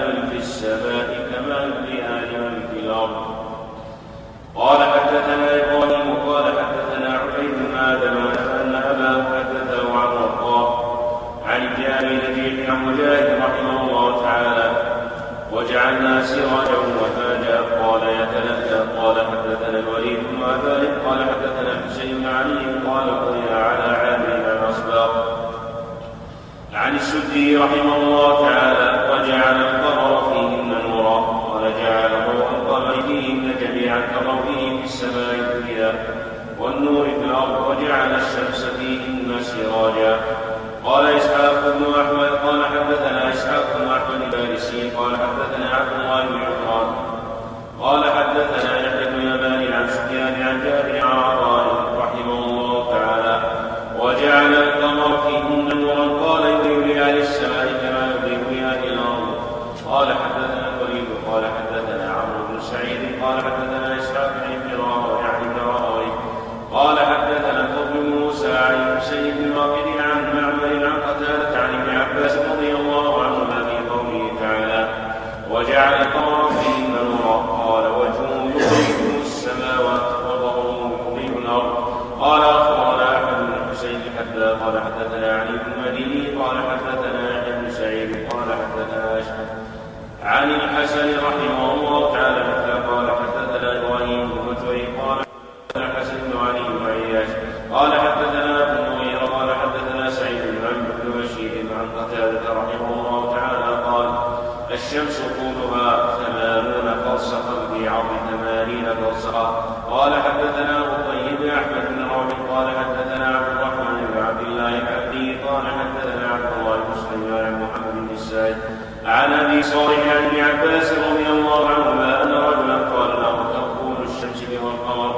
[119.59, 125.11] أبي صالح عن ابن عباس رضي الله عنهما أن رجلا قال له تقول الشمس والقمر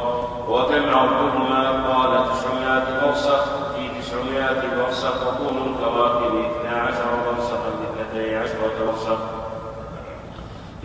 [0.49, 8.71] وكم عرضهما؟ قال تسعمائة فرسخ في تسعمائة فرسخ تقول الكواكب اثنا عشر فرسخا باثنتي عشرة
[8.79, 9.19] فرسخ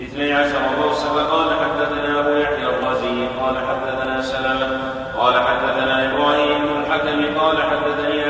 [0.02, 3.28] اثني عشر فرسخ قال حدثنا أبو يحيى الرازي.
[3.42, 4.80] قال حدثنا سلامة.
[5.18, 7.40] قال حدثنا إبراهيم بن الحكم.
[7.40, 8.25] قال حدثني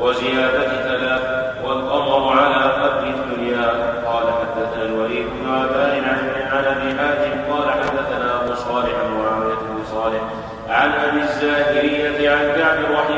[0.00, 1.22] وزيادة ثلاث
[1.64, 3.68] والقمر على قدر الدنيا.
[4.06, 6.04] قال حدثنا الوليد بن عبان
[6.52, 10.22] عن أبي حاتم قال حدثنا أبو صالح وعمرو بن صالح
[10.68, 13.17] عن أبي الزاهرية عن كعب رحمه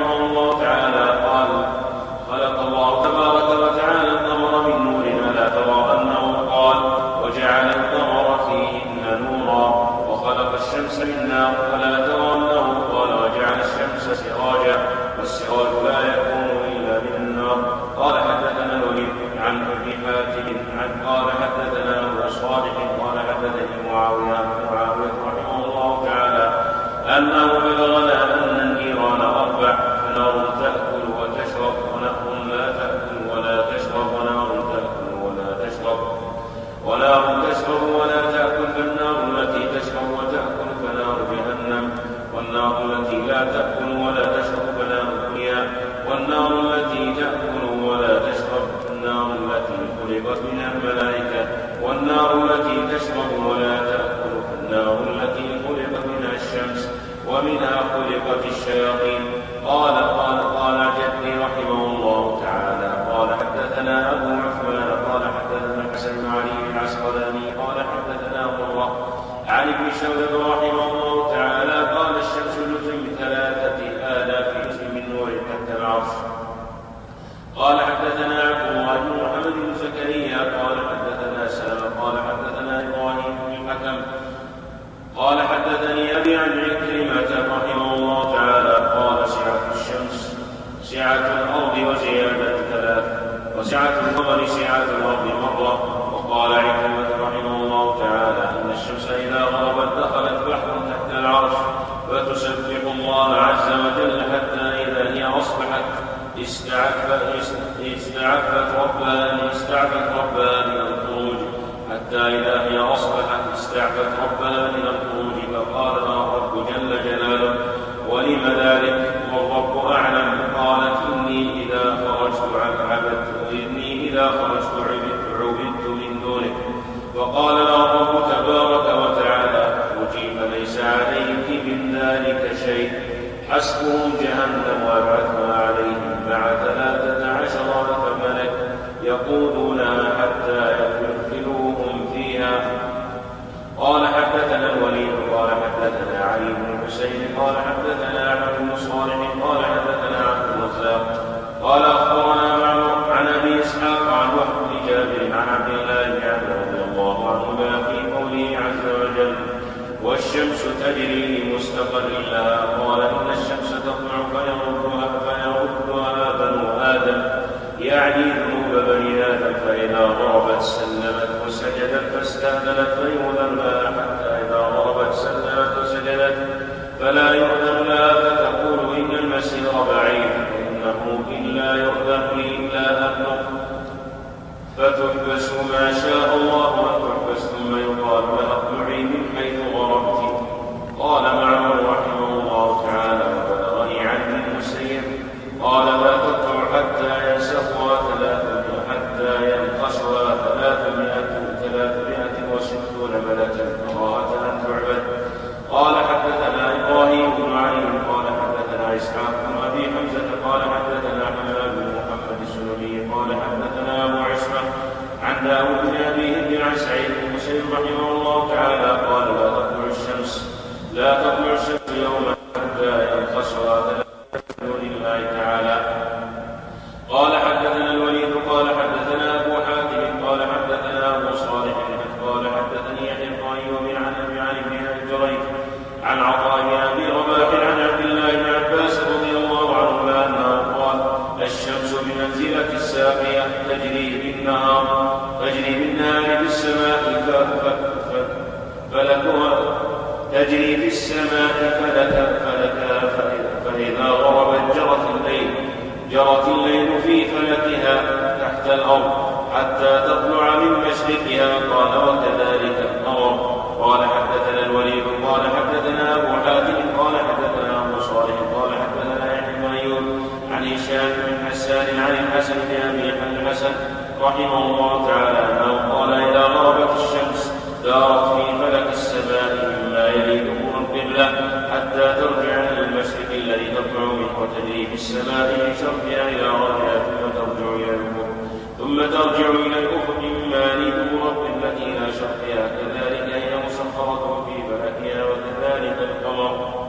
[280.13, 281.27] يليق القبلة
[281.73, 287.31] حتى ترجع إلى المشرق الذي تطلع منه وتجري في السماء من شرقها إلى غربها ثم
[287.39, 288.31] ترجع إلى الأفق
[288.79, 295.97] ثم ترجع إلى الأفق مما يليق القبلة إلى شرقها كذلك هي مسخرة في فلكها وكذلك
[295.99, 296.81] القمر.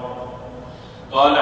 [1.11, 1.35] قال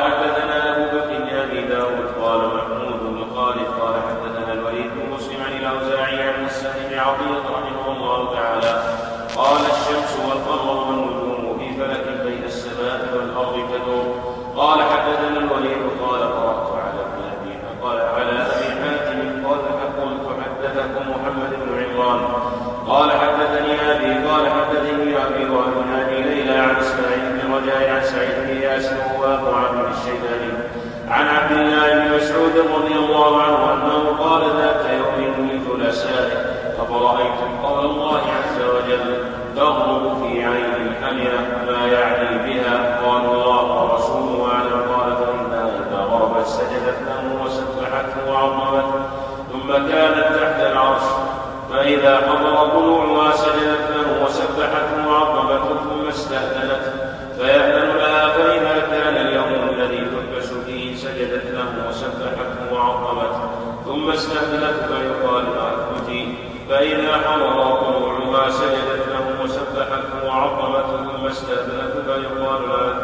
[32.60, 39.24] رضي الله عنه أنه قال ذات يوم من ثلاثاء أفرأيتم؟ قول الله عز وجل
[39.56, 43.00] تغرب في عين الحمية ما يعني بها.
[43.06, 44.82] قالوا الله ورسوله أعلم.
[44.94, 49.02] قال فإنها إذا غربت سجدت له وسبحته وعظمته
[49.52, 51.04] ثم كانت تحت العرش.
[51.74, 56.94] فإذا حضر طلوعها سجدت له وسبحته وعظمته ثم استأذنت
[57.38, 61.90] فيأذن لها فإذا كان اليوم الذي تلبس فيه سجدت له
[63.10, 63.50] وعظمته
[63.86, 66.36] ثم استأذنت فيقال أثبتي
[66.70, 72.99] فإذا حضر طلوعها سجدت له وسبحته وعظمته ثم استأذنت فيقال أثبتي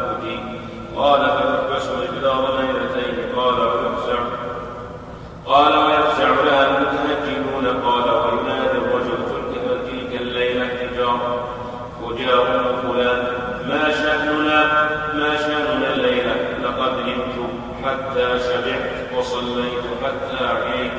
[17.84, 20.92] حتى شبعت وصليت حتى عييت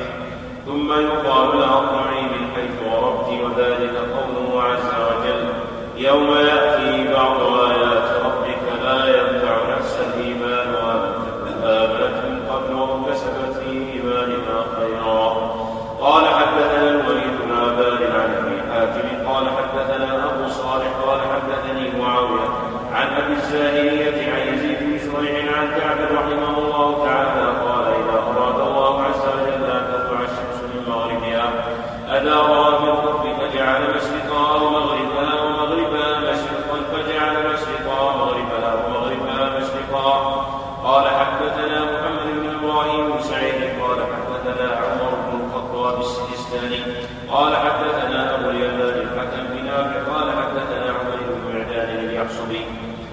[0.66, 5.44] ثم يقال لها اطلعي من حيث غربت وذلك قوله عز وجل.
[5.96, 7.40] يوم يأتي بعض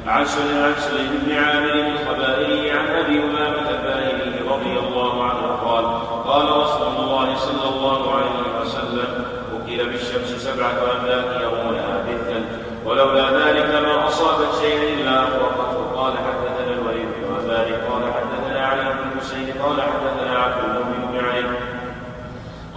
[0.08, 5.86] عن سليم بن عامر الخبائري عن أبي أمامة الباهلي رضي الله عنه قال
[6.28, 12.45] قال رسول الله صلى الله عليه وسلم وكل بالشمس سبعة املاك يرونها بالثلج
[12.86, 18.84] ولولا ذلك ما اصابت شيئا الا اخرقته قال حدثنا الوليد بن عباد قال حدثنا علي
[18.84, 21.45] بن الحسين قال حدثنا عبد المؤمن بن علي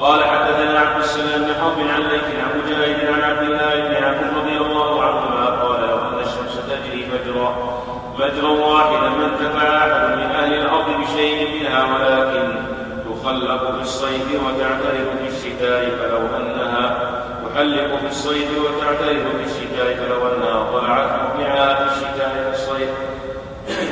[0.01, 4.37] قال حدثنا عبد السلام بن حرب عن ليث عن مجاهد عن عبد الله بن عبد
[4.37, 7.55] رضي الله عنهما قال لو ان الشمس تجري مجرى
[8.19, 12.53] مجرا واحدا ما انتفع احد من أهل الأرض بشيء منها ولكن
[13.05, 17.09] تخلق في الصيف وتعترف في الشتاء فلو انها
[17.55, 22.91] تحلق في الصيف وتعترف في الشتاء فلو انها طلعت بها في الشتاء في الصيف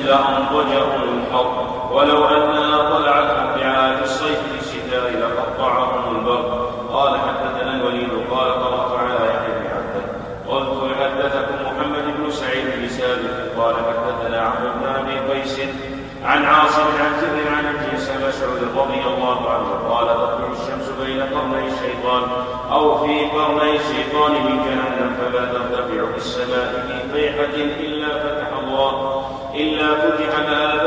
[0.07, 8.11] لانضجهم الحر ولو انها طلعت بها في الصيف في الشتاء لقطعهم البر قال حدثنا الوليد
[8.31, 10.05] قال قرات على يحيى بن عبده.
[10.49, 15.61] قلت حدثكم محمد بن سعيد بن ثابت؟ قال حدثنا عمرو بن أبي قيس
[16.25, 17.87] عن عاصم عن زر عن ابن
[18.29, 19.71] مسعود رضي الله عنه.
[19.91, 22.23] قال تطلع الشمس بين قرني الشيطان
[22.73, 29.23] أو في قرني الشيطان من جهنم فلا ترتفع في السماء في صيحه إلا فتح الله
[29.55, 30.86] إلا فتح لها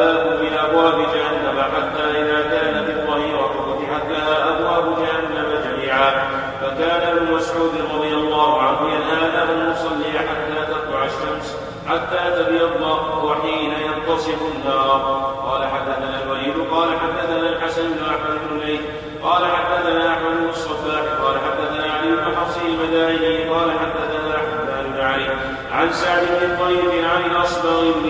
[14.29, 15.39] ينتصف النار.
[15.45, 18.81] قال حدثنا الوليد قال حدثنا الحسن بن أحمد بن ليث
[19.23, 25.01] قال حدثنا أحمد بن الصفاح قال حدثنا علي بن حفص المدائني قال حدثنا حبان بن
[25.01, 25.27] علي
[25.71, 28.09] عن سعد بن طيب عن الاصبغ بن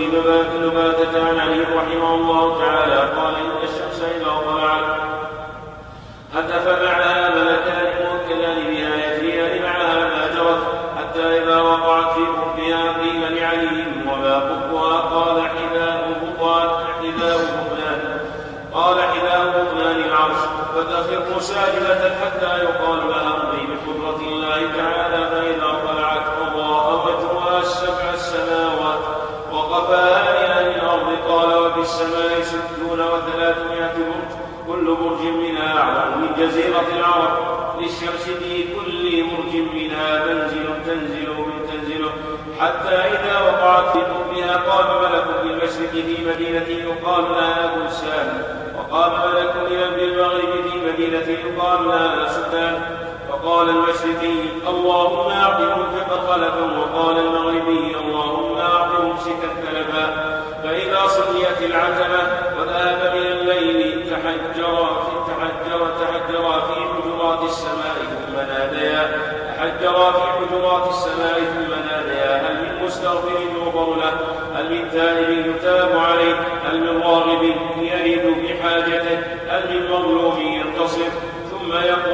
[56.50, 62.22] خلفا وقال المغربي اللهم أعط ممسكا تلفا فإذا صليت العتمة
[62.58, 64.88] وذهب من الليل تحجر
[65.26, 69.10] تحجر تحجر في حجرات السماء ثم ناديا
[69.56, 74.12] تحجر في حجرات السماء ثم ناديا هل من مستغفر يغفر له؟
[74.54, 76.34] هل من تائب يتاب عليه؟
[76.64, 77.42] هل من راغب
[77.80, 81.10] يرد بحاجته؟ هل من مظلوم ينتصر؟
[81.50, 82.09] ثم يقولان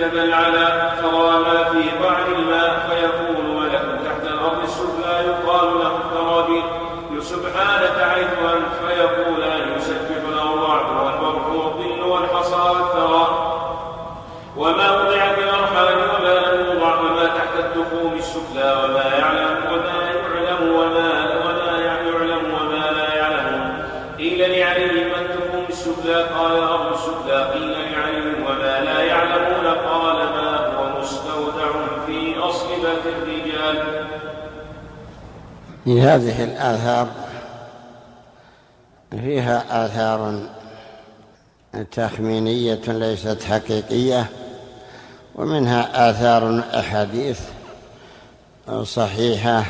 [0.00, 0.83] بل على
[36.14, 37.08] هذه الآثار
[39.10, 40.40] فيها آثار
[41.92, 44.26] تخمينية ليست حقيقية
[45.34, 47.40] ومنها آثار أحاديث
[48.82, 49.64] صحيحة.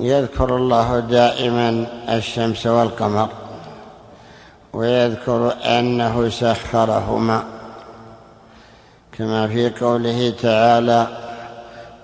[0.00, 3.28] يذكر الله دائما الشمس والقمر
[4.72, 7.44] ويذكر أنه سخرهما.
[9.12, 11.25] كما في قوله تعالى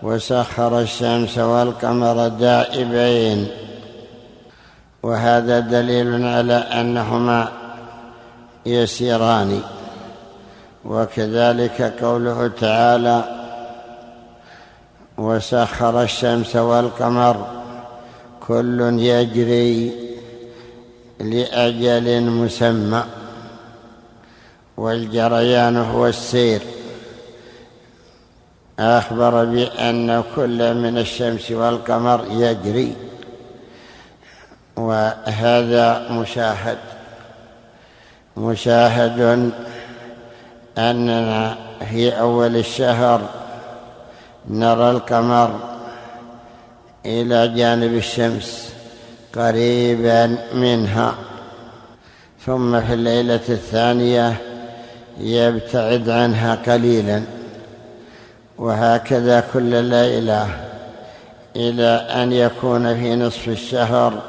[0.02, 3.46] وسخر الشمس والقمر دائبين.
[5.02, 7.48] وهذا دليل على أنهما
[8.66, 9.60] يسيران.
[10.84, 13.24] وكذلك قوله تعالى
[15.18, 17.46] وسخر الشمس والقمر
[18.48, 19.92] كل يجري
[21.20, 23.04] لأجل مسمى.
[24.76, 26.60] والجريان هو السير.
[28.78, 32.96] أخبر بأن كل من الشمس والقمر يجري
[34.76, 36.78] وهذا مشاهد.
[38.36, 39.50] مشاهد
[40.78, 41.56] أننا
[41.90, 43.20] في أول الشهر
[44.50, 45.60] نرى القمر
[47.06, 48.72] إلى جانب الشمس
[49.36, 51.14] قريبا منها
[52.46, 54.36] ثم في الليلة الثانية
[55.20, 57.22] يبتعد عنها قليلا.
[58.62, 60.48] وهكذا كل ليله
[61.56, 64.22] إلى أن يكون في نصف الشهر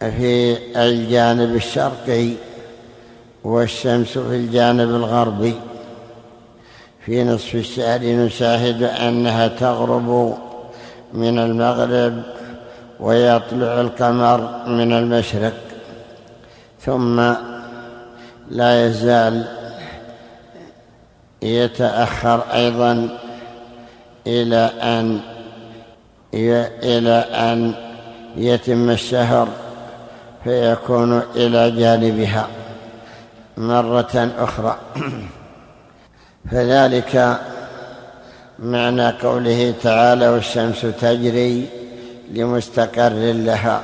[0.00, 2.32] في الجانب الشرقي
[3.44, 5.54] والشمس في الجانب الغربي.
[7.06, 10.38] في نصف الشهر نشاهد أنها تغرب
[11.12, 12.22] من المغرب
[13.00, 15.54] ويطلع القمر من المشرق
[16.80, 17.20] ثم
[18.50, 19.57] لا يزال
[21.42, 23.18] يتأخر أيضا
[24.26, 25.20] إلى أن
[26.34, 27.74] إلى أن
[28.36, 29.48] يتم الشهر
[30.44, 32.48] فيكون إلى جانبها
[33.56, 34.76] مرة أخرى.
[36.50, 37.38] فذلك
[38.58, 41.68] معنى قوله تعالى والشمس تجري
[42.32, 43.82] لمستقر لها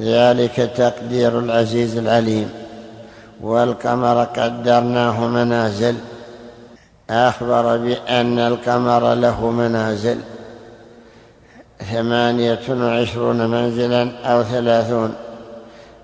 [0.00, 2.50] ذلك تقدير العزيز العليم.
[3.40, 5.94] والقمر قدرناه منازل.
[7.10, 10.18] أخبر بأن القمر له منازل
[11.92, 15.14] ثمانية وعشرون منزلا أو ثلاثون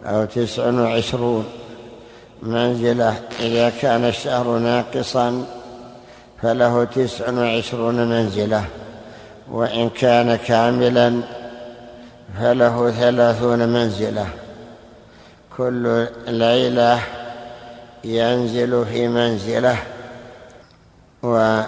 [0.05, 1.45] أو تسع وعشرون
[2.43, 3.15] منزلة.
[3.41, 5.45] إذا كان الشهر ناقصا
[6.43, 8.65] فله تسع وعشرون منزلة
[9.51, 11.21] وإن كان كاملا
[12.41, 14.27] فله ثلاثون منزلة.
[15.57, 17.01] كل ليلة
[18.05, 19.77] ينزل في منزلة.
[21.23, 21.67] ويقع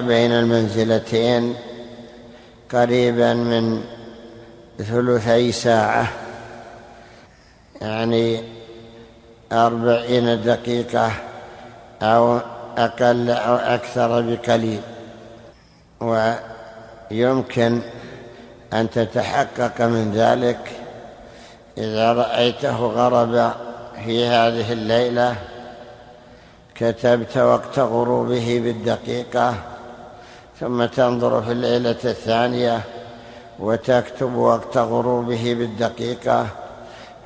[0.00, 1.54] بين المنزلتين
[2.72, 3.84] قريبا من
[4.78, 6.08] ثلثي ساعة
[7.80, 8.42] يعني
[9.52, 11.12] أربعين دقيقة
[12.02, 12.40] أو
[12.78, 14.80] أقل أو أكثر بقليل.
[16.00, 17.80] ويمكن
[18.72, 20.70] أن تتحقق من ذلك
[21.78, 23.52] إذا رأيته غرب
[24.04, 25.36] في هذه الليلة
[26.74, 29.54] كتبت وقت غروبه بالدقيقة
[30.60, 32.80] ثم تنظر في الليلة الثانية
[33.58, 36.46] وتكتب وقت غروبه بالدقيقة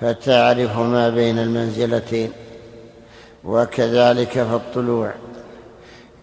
[0.00, 2.32] فتعرف ما بين المنزلتين.
[3.44, 5.12] وكذلك في الطلوع.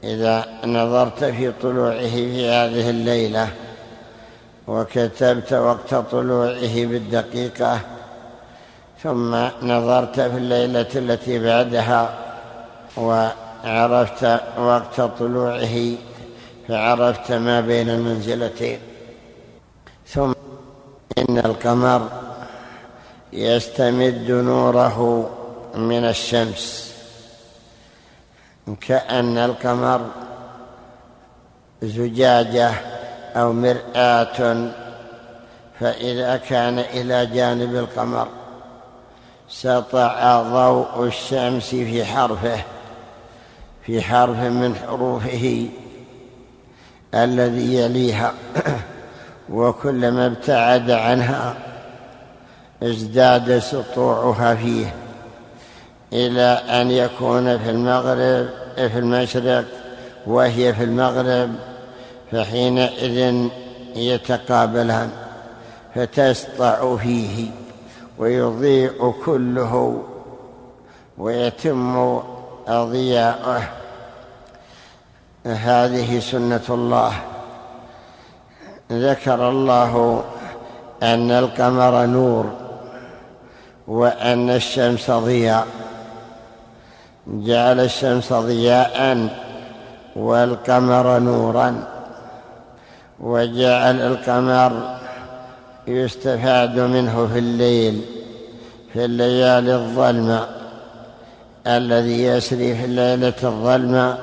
[0.03, 3.47] إذا نظرت في طلوعه في هذه الليلة
[4.67, 7.79] وكتبت وقت طلوعه بالدقيقة
[9.03, 12.24] ثم نظرت في الليلة التي بعدها
[12.97, 14.23] وعرفت
[14.57, 15.77] وقت طلوعه
[16.67, 18.79] فعرفت ما بين المنزلتين.
[20.07, 20.33] ثم
[21.17, 22.09] إن القمر
[23.33, 25.29] يستمد نوره
[25.75, 26.93] من الشمس.
[28.81, 30.01] كأن القمر
[31.81, 32.71] زجاجة
[33.35, 34.69] أو مرآة
[35.79, 38.27] فإذا كان إلى جانب القمر
[39.49, 42.74] سطع ضوء الشمس في حرفه.
[43.85, 45.67] في حرف من حروفه
[47.13, 48.33] الذي يليها.
[49.49, 51.55] وكلما ابتعد عنها
[52.83, 54.93] ازداد سطوعها فيه
[56.13, 59.65] إلى أن يكون في المغرب في المشرق
[60.27, 61.49] وهي في المغرب
[62.31, 63.47] فحينئذ
[63.95, 65.09] يتقابلان
[65.95, 67.49] فتسطع فيه
[68.17, 70.03] ويضيء كله
[71.17, 72.21] ويتم
[72.69, 73.61] ضياؤه
[75.45, 77.13] هذه سنة الله.
[78.91, 80.23] ذكر الله
[81.03, 82.45] أن القمر نور
[83.87, 85.67] وأن الشمس ضياء.
[87.27, 89.27] جعل الشمس ضياء
[90.15, 91.83] والقمر نورا.
[93.19, 94.97] وجعل القمر
[95.87, 98.05] يستفاد منه في الليل
[98.93, 100.64] في الليالي الظلمة.
[101.67, 104.17] الذي يسري في الليلة الظلمة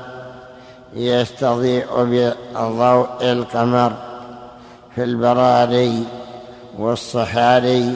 [0.95, 3.93] يستضيء بضوء القمر
[4.95, 6.05] في البراري
[6.79, 7.95] والصحاري.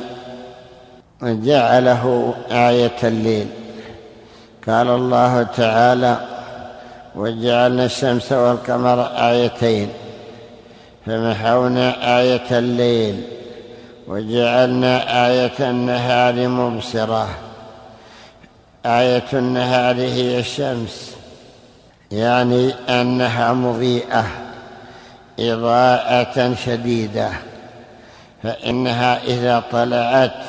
[1.23, 3.47] جعله آية الليل.
[4.69, 6.17] قال الله تعالى
[7.17, 9.89] وجعلنا الشمس والقمر آيتين.
[11.07, 13.23] فمحونا آية الليل.
[14.09, 17.29] وجعلنا آية النهار مبصرة.
[18.87, 19.33] آية
[19.99, 21.17] هي الشمس
[22.13, 24.25] يعني أنها مضيئة
[25.39, 27.31] إضاءة شديدة
[28.43, 30.45] فإنها إذا طلعت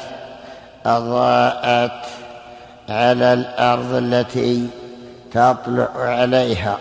[0.85, 2.05] أضاءت
[2.89, 4.67] على الأرض التي
[5.31, 6.77] تطلع عليها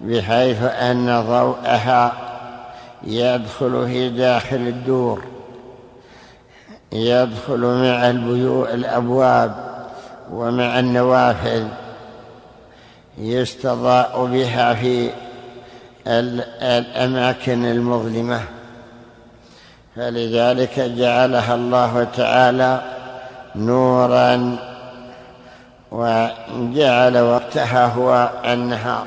[0.00, 2.12] بحيث أن ضوءها
[3.04, 5.24] يدخل في داخل الدور
[6.92, 9.69] يدخل مع البيوء الأبواب.
[10.32, 11.64] ومع النوافذ
[13.18, 15.10] يستضاء بها في
[16.06, 18.40] الأماكن المظلمة.
[19.96, 22.80] فلذلك جعلها الله تعالى
[23.56, 24.56] نورا
[25.90, 29.06] وجعل وقتها هو النهار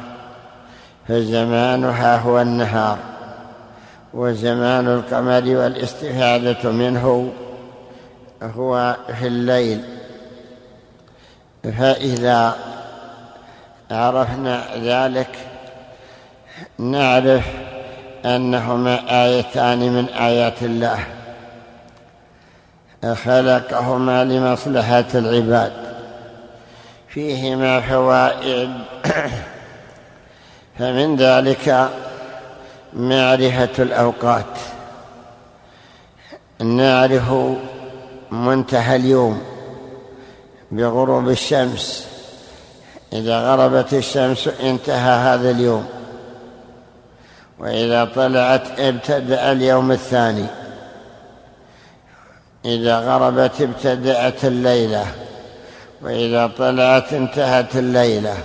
[1.08, 2.98] فزمانها هو النهار
[4.14, 7.34] وزمان القمر والاستفادة منه
[8.44, 9.93] هو في الليل.
[11.64, 12.56] فإذا
[13.92, 15.30] عرفنا ذلك
[16.78, 17.44] نعرف
[18.26, 21.00] أنهما آيتان من آيات الله.
[23.14, 25.74] خلقهما لمصلحة العباد.
[27.08, 28.72] فيهما فوائد.
[30.80, 31.90] فمن ذلك
[32.94, 34.60] معرفة الأوقات.
[36.60, 37.34] نعرف
[38.32, 39.53] منتهى اليوم.
[40.74, 42.08] بغروب الشمس.
[43.14, 45.86] إذا غربت الشمس انتهى هذا اليوم.
[47.60, 50.46] وإذا طلعت ابتدأ اليوم الثاني.
[52.66, 55.06] إذا غربت ابتدأت الليلة.
[56.02, 58.38] وإذا طلعت انتهت الليلة.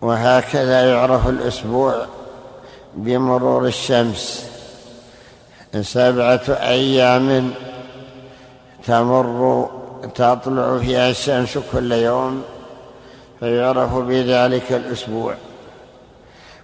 [0.00, 2.06] وهكذا يعرف الأسبوع
[2.94, 4.46] بمرور الشمس.
[5.80, 7.54] سبعة أيام
[8.86, 9.75] تمر
[10.14, 12.42] تطلع فيها الشمس كل يوم
[13.40, 15.34] فيعرف بذلك الأسبوع.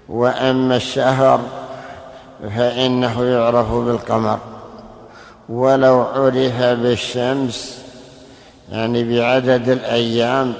[0.08, 1.40] وأما الشهر
[2.56, 4.38] فإنه يعرف بالقمر.
[5.48, 7.84] ولو عرف بالشمس
[8.72, 10.54] يعني بعدد الأيام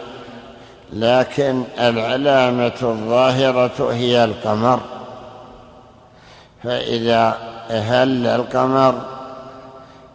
[0.93, 4.81] لكن العلامة الظاهرة هي القمر.
[6.65, 9.12] فإذا هل القمر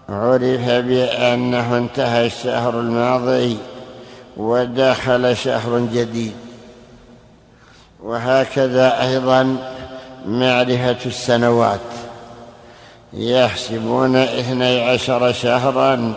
[0.10, 3.58] عرف بأنه انتهى الشهر الماضي
[4.38, 6.36] ودخل شهر جديد.
[8.03, 9.58] وهكذا أيضا
[10.26, 11.80] معرفة السنوات.
[13.14, 16.14] يحسبون اثني عشر شهرا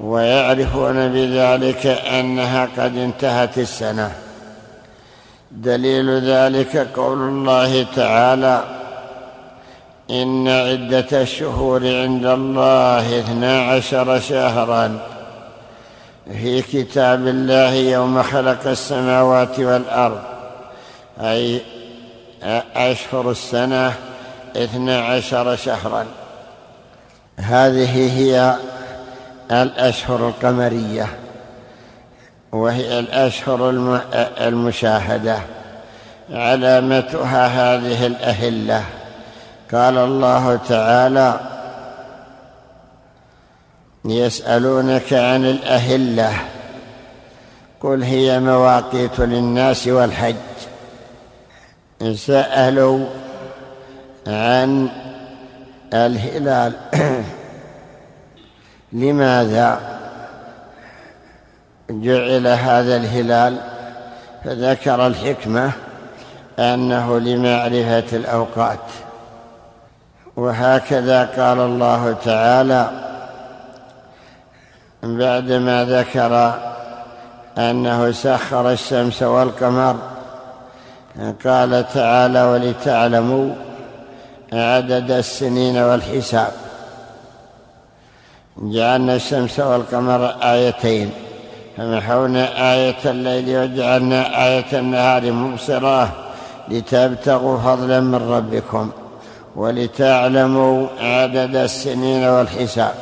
[0.00, 4.12] ويعرفون بذلك أنها قد انتهت السنة.
[5.50, 8.81] دليل ذلك قول الله تعالى
[10.10, 14.98] إن عدة الشهور عند الله اثنا عشر شهرا.
[16.32, 20.20] في كتاب الله يوم خلق السماوات والأرض
[21.20, 21.60] أي
[22.76, 23.94] أشهر السنة
[24.56, 26.06] اثنا عشر شهرا.
[27.36, 28.56] هذه هي
[29.50, 31.06] الأشهر القمرية
[32.52, 33.70] وهي الأشهر
[34.40, 35.38] المشاهدة
[36.30, 38.84] علامتها هذه الأهلة.
[39.72, 41.40] قال الله تعالى
[44.04, 46.32] يسألونك عن الأهلة
[47.80, 50.34] قل هي مواقيت للناس والحج.
[52.14, 53.06] سألوا
[54.26, 54.88] عن
[55.94, 56.72] الهلال.
[58.92, 59.80] لماذا
[61.90, 63.56] جعل هذا الهلال؟
[64.44, 65.72] فذكر الحكمة
[66.58, 69.01] أنه لمعرفة الأوقات.
[70.36, 72.90] وهكذا قال الله تعالى
[75.02, 76.54] بعدما ذكر
[77.58, 79.96] أنه سخر الشمس والقمر
[81.44, 83.54] قال تعالى ولتعلموا
[84.52, 86.52] عدد السنين والحساب
[88.56, 91.10] جعلنا الشمس والقمر آيتين
[91.76, 96.12] فمحونا آية الليل وجعلنا آية النهار مبصرة
[96.68, 98.90] لتبتغوا فضلا من ربكم.
[99.56, 102.94] ولتعلموا عدد السنين والحساب.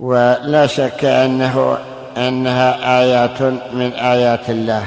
[0.00, 1.78] ولا شك أنه
[2.16, 3.42] أنها آيات
[3.72, 4.84] من آيات الله.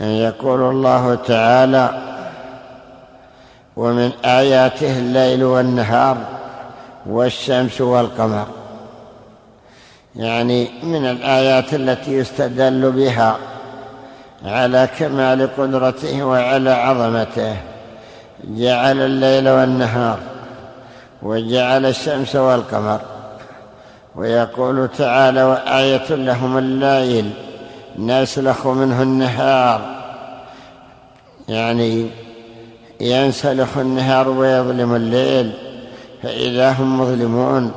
[0.00, 1.90] يقول الله تعالى
[3.76, 6.16] ومن آياته الليل والنهار
[7.06, 8.46] والشمس والقمر.
[10.16, 13.36] يعني من الآيات التي يستدل بها
[14.44, 17.56] على كمال قدرته وعلى عظمته.
[18.44, 20.18] جعل الليل والنهار
[21.22, 23.00] وجعل الشمس والقمر
[24.16, 27.30] ويقول تعالى وآية لهم الليل
[27.98, 30.02] نسلخ منه النهار.
[31.48, 32.06] يعني
[33.00, 35.52] ينسلخ النهار ويظلم الليل
[36.22, 37.72] فإذا هم مظلمون.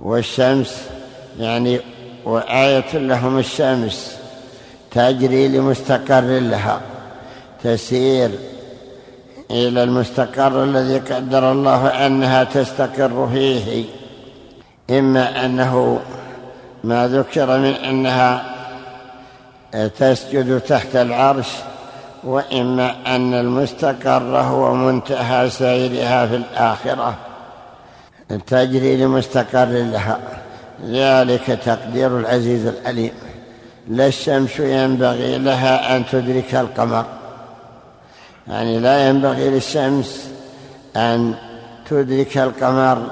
[0.00, 0.82] والشمس
[1.38, 1.80] يعني
[2.24, 4.16] وآية لهم الشمس
[4.90, 6.80] تجري لمستقر لها
[7.64, 8.30] تسير
[9.52, 13.84] إلى المستقر الذي قدر الله أنها تستقر فيه.
[14.90, 16.00] إما أنه
[16.84, 18.44] ما ذكر من أنها
[19.98, 21.48] تسجد تحت العرش
[22.24, 27.14] وإما أن المستقر هو منتهى سيرها في الآخرة.
[28.46, 30.18] تجري لمستقر لها.
[30.86, 33.12] ذلك تقدير العزيز العليم
[33.88, 37.04] لا الشمس ينبغي لها أن تدرك القمر.
[38.48, 40.30] يعني لا ينبغي للشمس
[40.96, 41.34] أن
[41.90, 43.02] تدرك القمر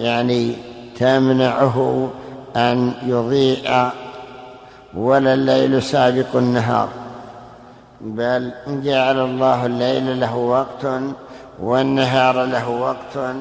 [0.00, 0.56] يعني
[0.98, 2.08] تمنعه
[2.56, 3.88] أن يضيء
[4.94, 6.88] ولا الليل سابق النهار.
[8.00, 10.86] بل جعل الله الليل له وقت
[11.60, 13.34] والنهار له وقت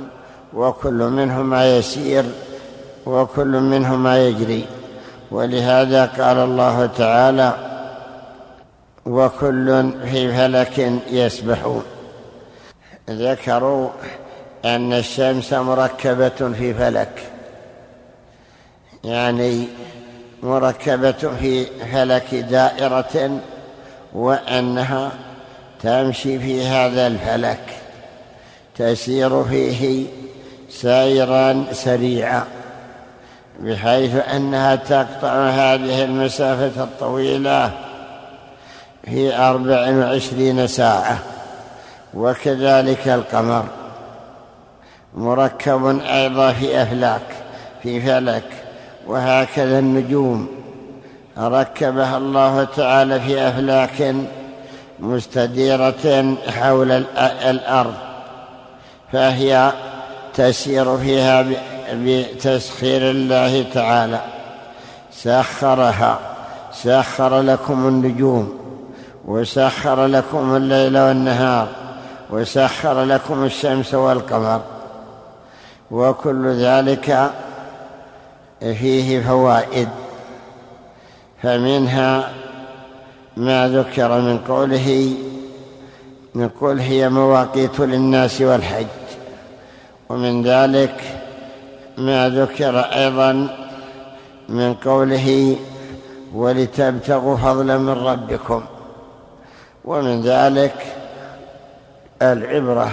[0.53, 2.25] وكل منهما يسير
[3.05, 4.65] وكل منهما يجري.
[5.31, 7.74] ولهذا قال الله تعالى
[9.05, 11.83] وكل في فلك يسبحون.
[13.09, 13.89] ذكروا
[14.65, 17.23] أن الشمس مركبة في فلك.
[19.03, 19.67] يعني
[20.43, 23.39] مركبة في فلك دائرة
[24.13, 25.11] وأنها
[25.81, 27.85] تمشي في هذا الفلك.
[28.77, 30.07] تسير فيه
[30.69, 32.43] سيرا سريعا
[33.59, 37.84] بحيث أنها تقطع هذه المسافة الطويلة
[39.05, 41.17] في أربع وعشرين ساعة
[42.13, 43.65] وكذلك القمر.
[45.15, 47.21] مركب أيضا في أفلاك
[47.83, 48.43] في فلك
[49.07, 50.47] وهكذا النجوم.
[51.37, 54.15] ركبها الله تعالى في أفلاك
[54.99, 56.91] مستديرة حول
[57.21, 57.93] الأرض
[59.11, 59.71] فهي
[60.33, 61.45] تسير فيها
[61.93, 64.21] بتسخير الله تعالى.
[65.11, 66.19] سخرها
[66.73, 68.64] سخر لكم النجوم.
[69.25, 71.67] وسخر لكم الليل والنهار
[72.29, 74.61] وسخر لكم الشمس والقمر
[75.91, 77.31] وكل ذلك
[78.59, 79.89] فيه فوائد
[81.43, 82.31] فمنها
[83.37, 85.13] ما ذكر من قوله
[86.35, 88.85] نقول هي مواقيت للناس والحج
[90.09, 91.03] ومن ذلك
[91.97, 93.47] ما ذكر أيضا
[94.49, 95.55] من قوله
[96.33, 98.63] ولتبتغوا فضلا من ربكم
[99.85, 100.75] ومن ذلك
[102.21, 102.91] العبرة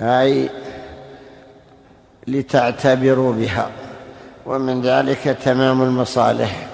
[0.00, 0.50] أي
[2.26, 3.68] لتعتبروا بها
[4.46, 6.66] ومن ذلك تمام المصالح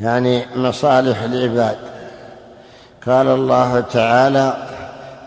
[0.00, 1.76] يعني مصالح العباد.
[3.06, 4.56] قال الله تعالى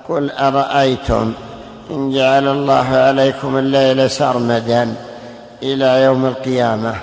[0.09, 1.33] قل أرأيتم
[1.91, 4.95] إن جعل الله عليكم الليل سرمدا
[5.63, 6.95] إلى يوم القيامة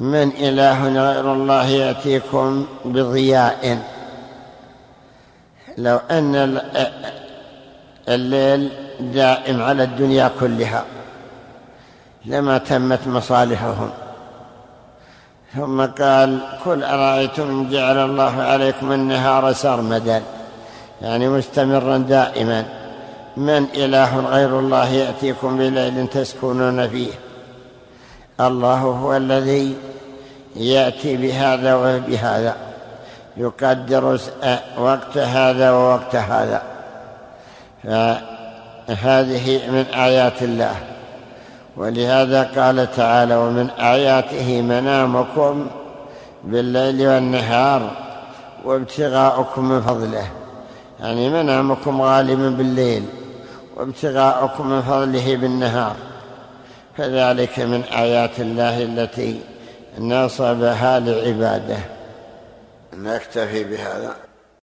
[0.00, 3.93] من إله غير الله يأتيكم بضياء؟
[5.78, 6.60] لو أن
[8.08, 8.70] الليل
[9.00, 10.84] دائم على الدنيا كلها
[12.24, 13.90] لما تمت مصالحهم.
[15.54, 20.22] ثم قال قل أرأيتم إن جعل الله عليكم النهار سرمدا؟
[21.02, 22.64] يعني مستمرا دائما.
[23.36, 27.12] من إله غير الله يأتيكم بليل تسكنون فيه؟
[28.40, 29.76] الله هو الذي
[30.56, 32.56] يأتي بهذا وبهذا.
[33.36, 34.18] يقدر
[34.78, 36.62] وقت هذا ووقت هذا.
[37.84, 40.76] فهذه من آيات الله.
[41.76, 45.66] ولهذا قال تعالى ومن آياته منامكم
[46.44, 47.90] بالليل والنهار
[48.64, 50.26] وابتغاؤكم من فضله.
[51.00, 53.04] يعني منامكم غالبا بالليل
[53.76, 55.96] وابتغاؤكم من فضله بالنهار.
[56.96, 59.40] فذلك من آيات الله التي
[59.98, 61.78] نصبها لعباده.
[62.98, 64.16] نكتفي بهذا.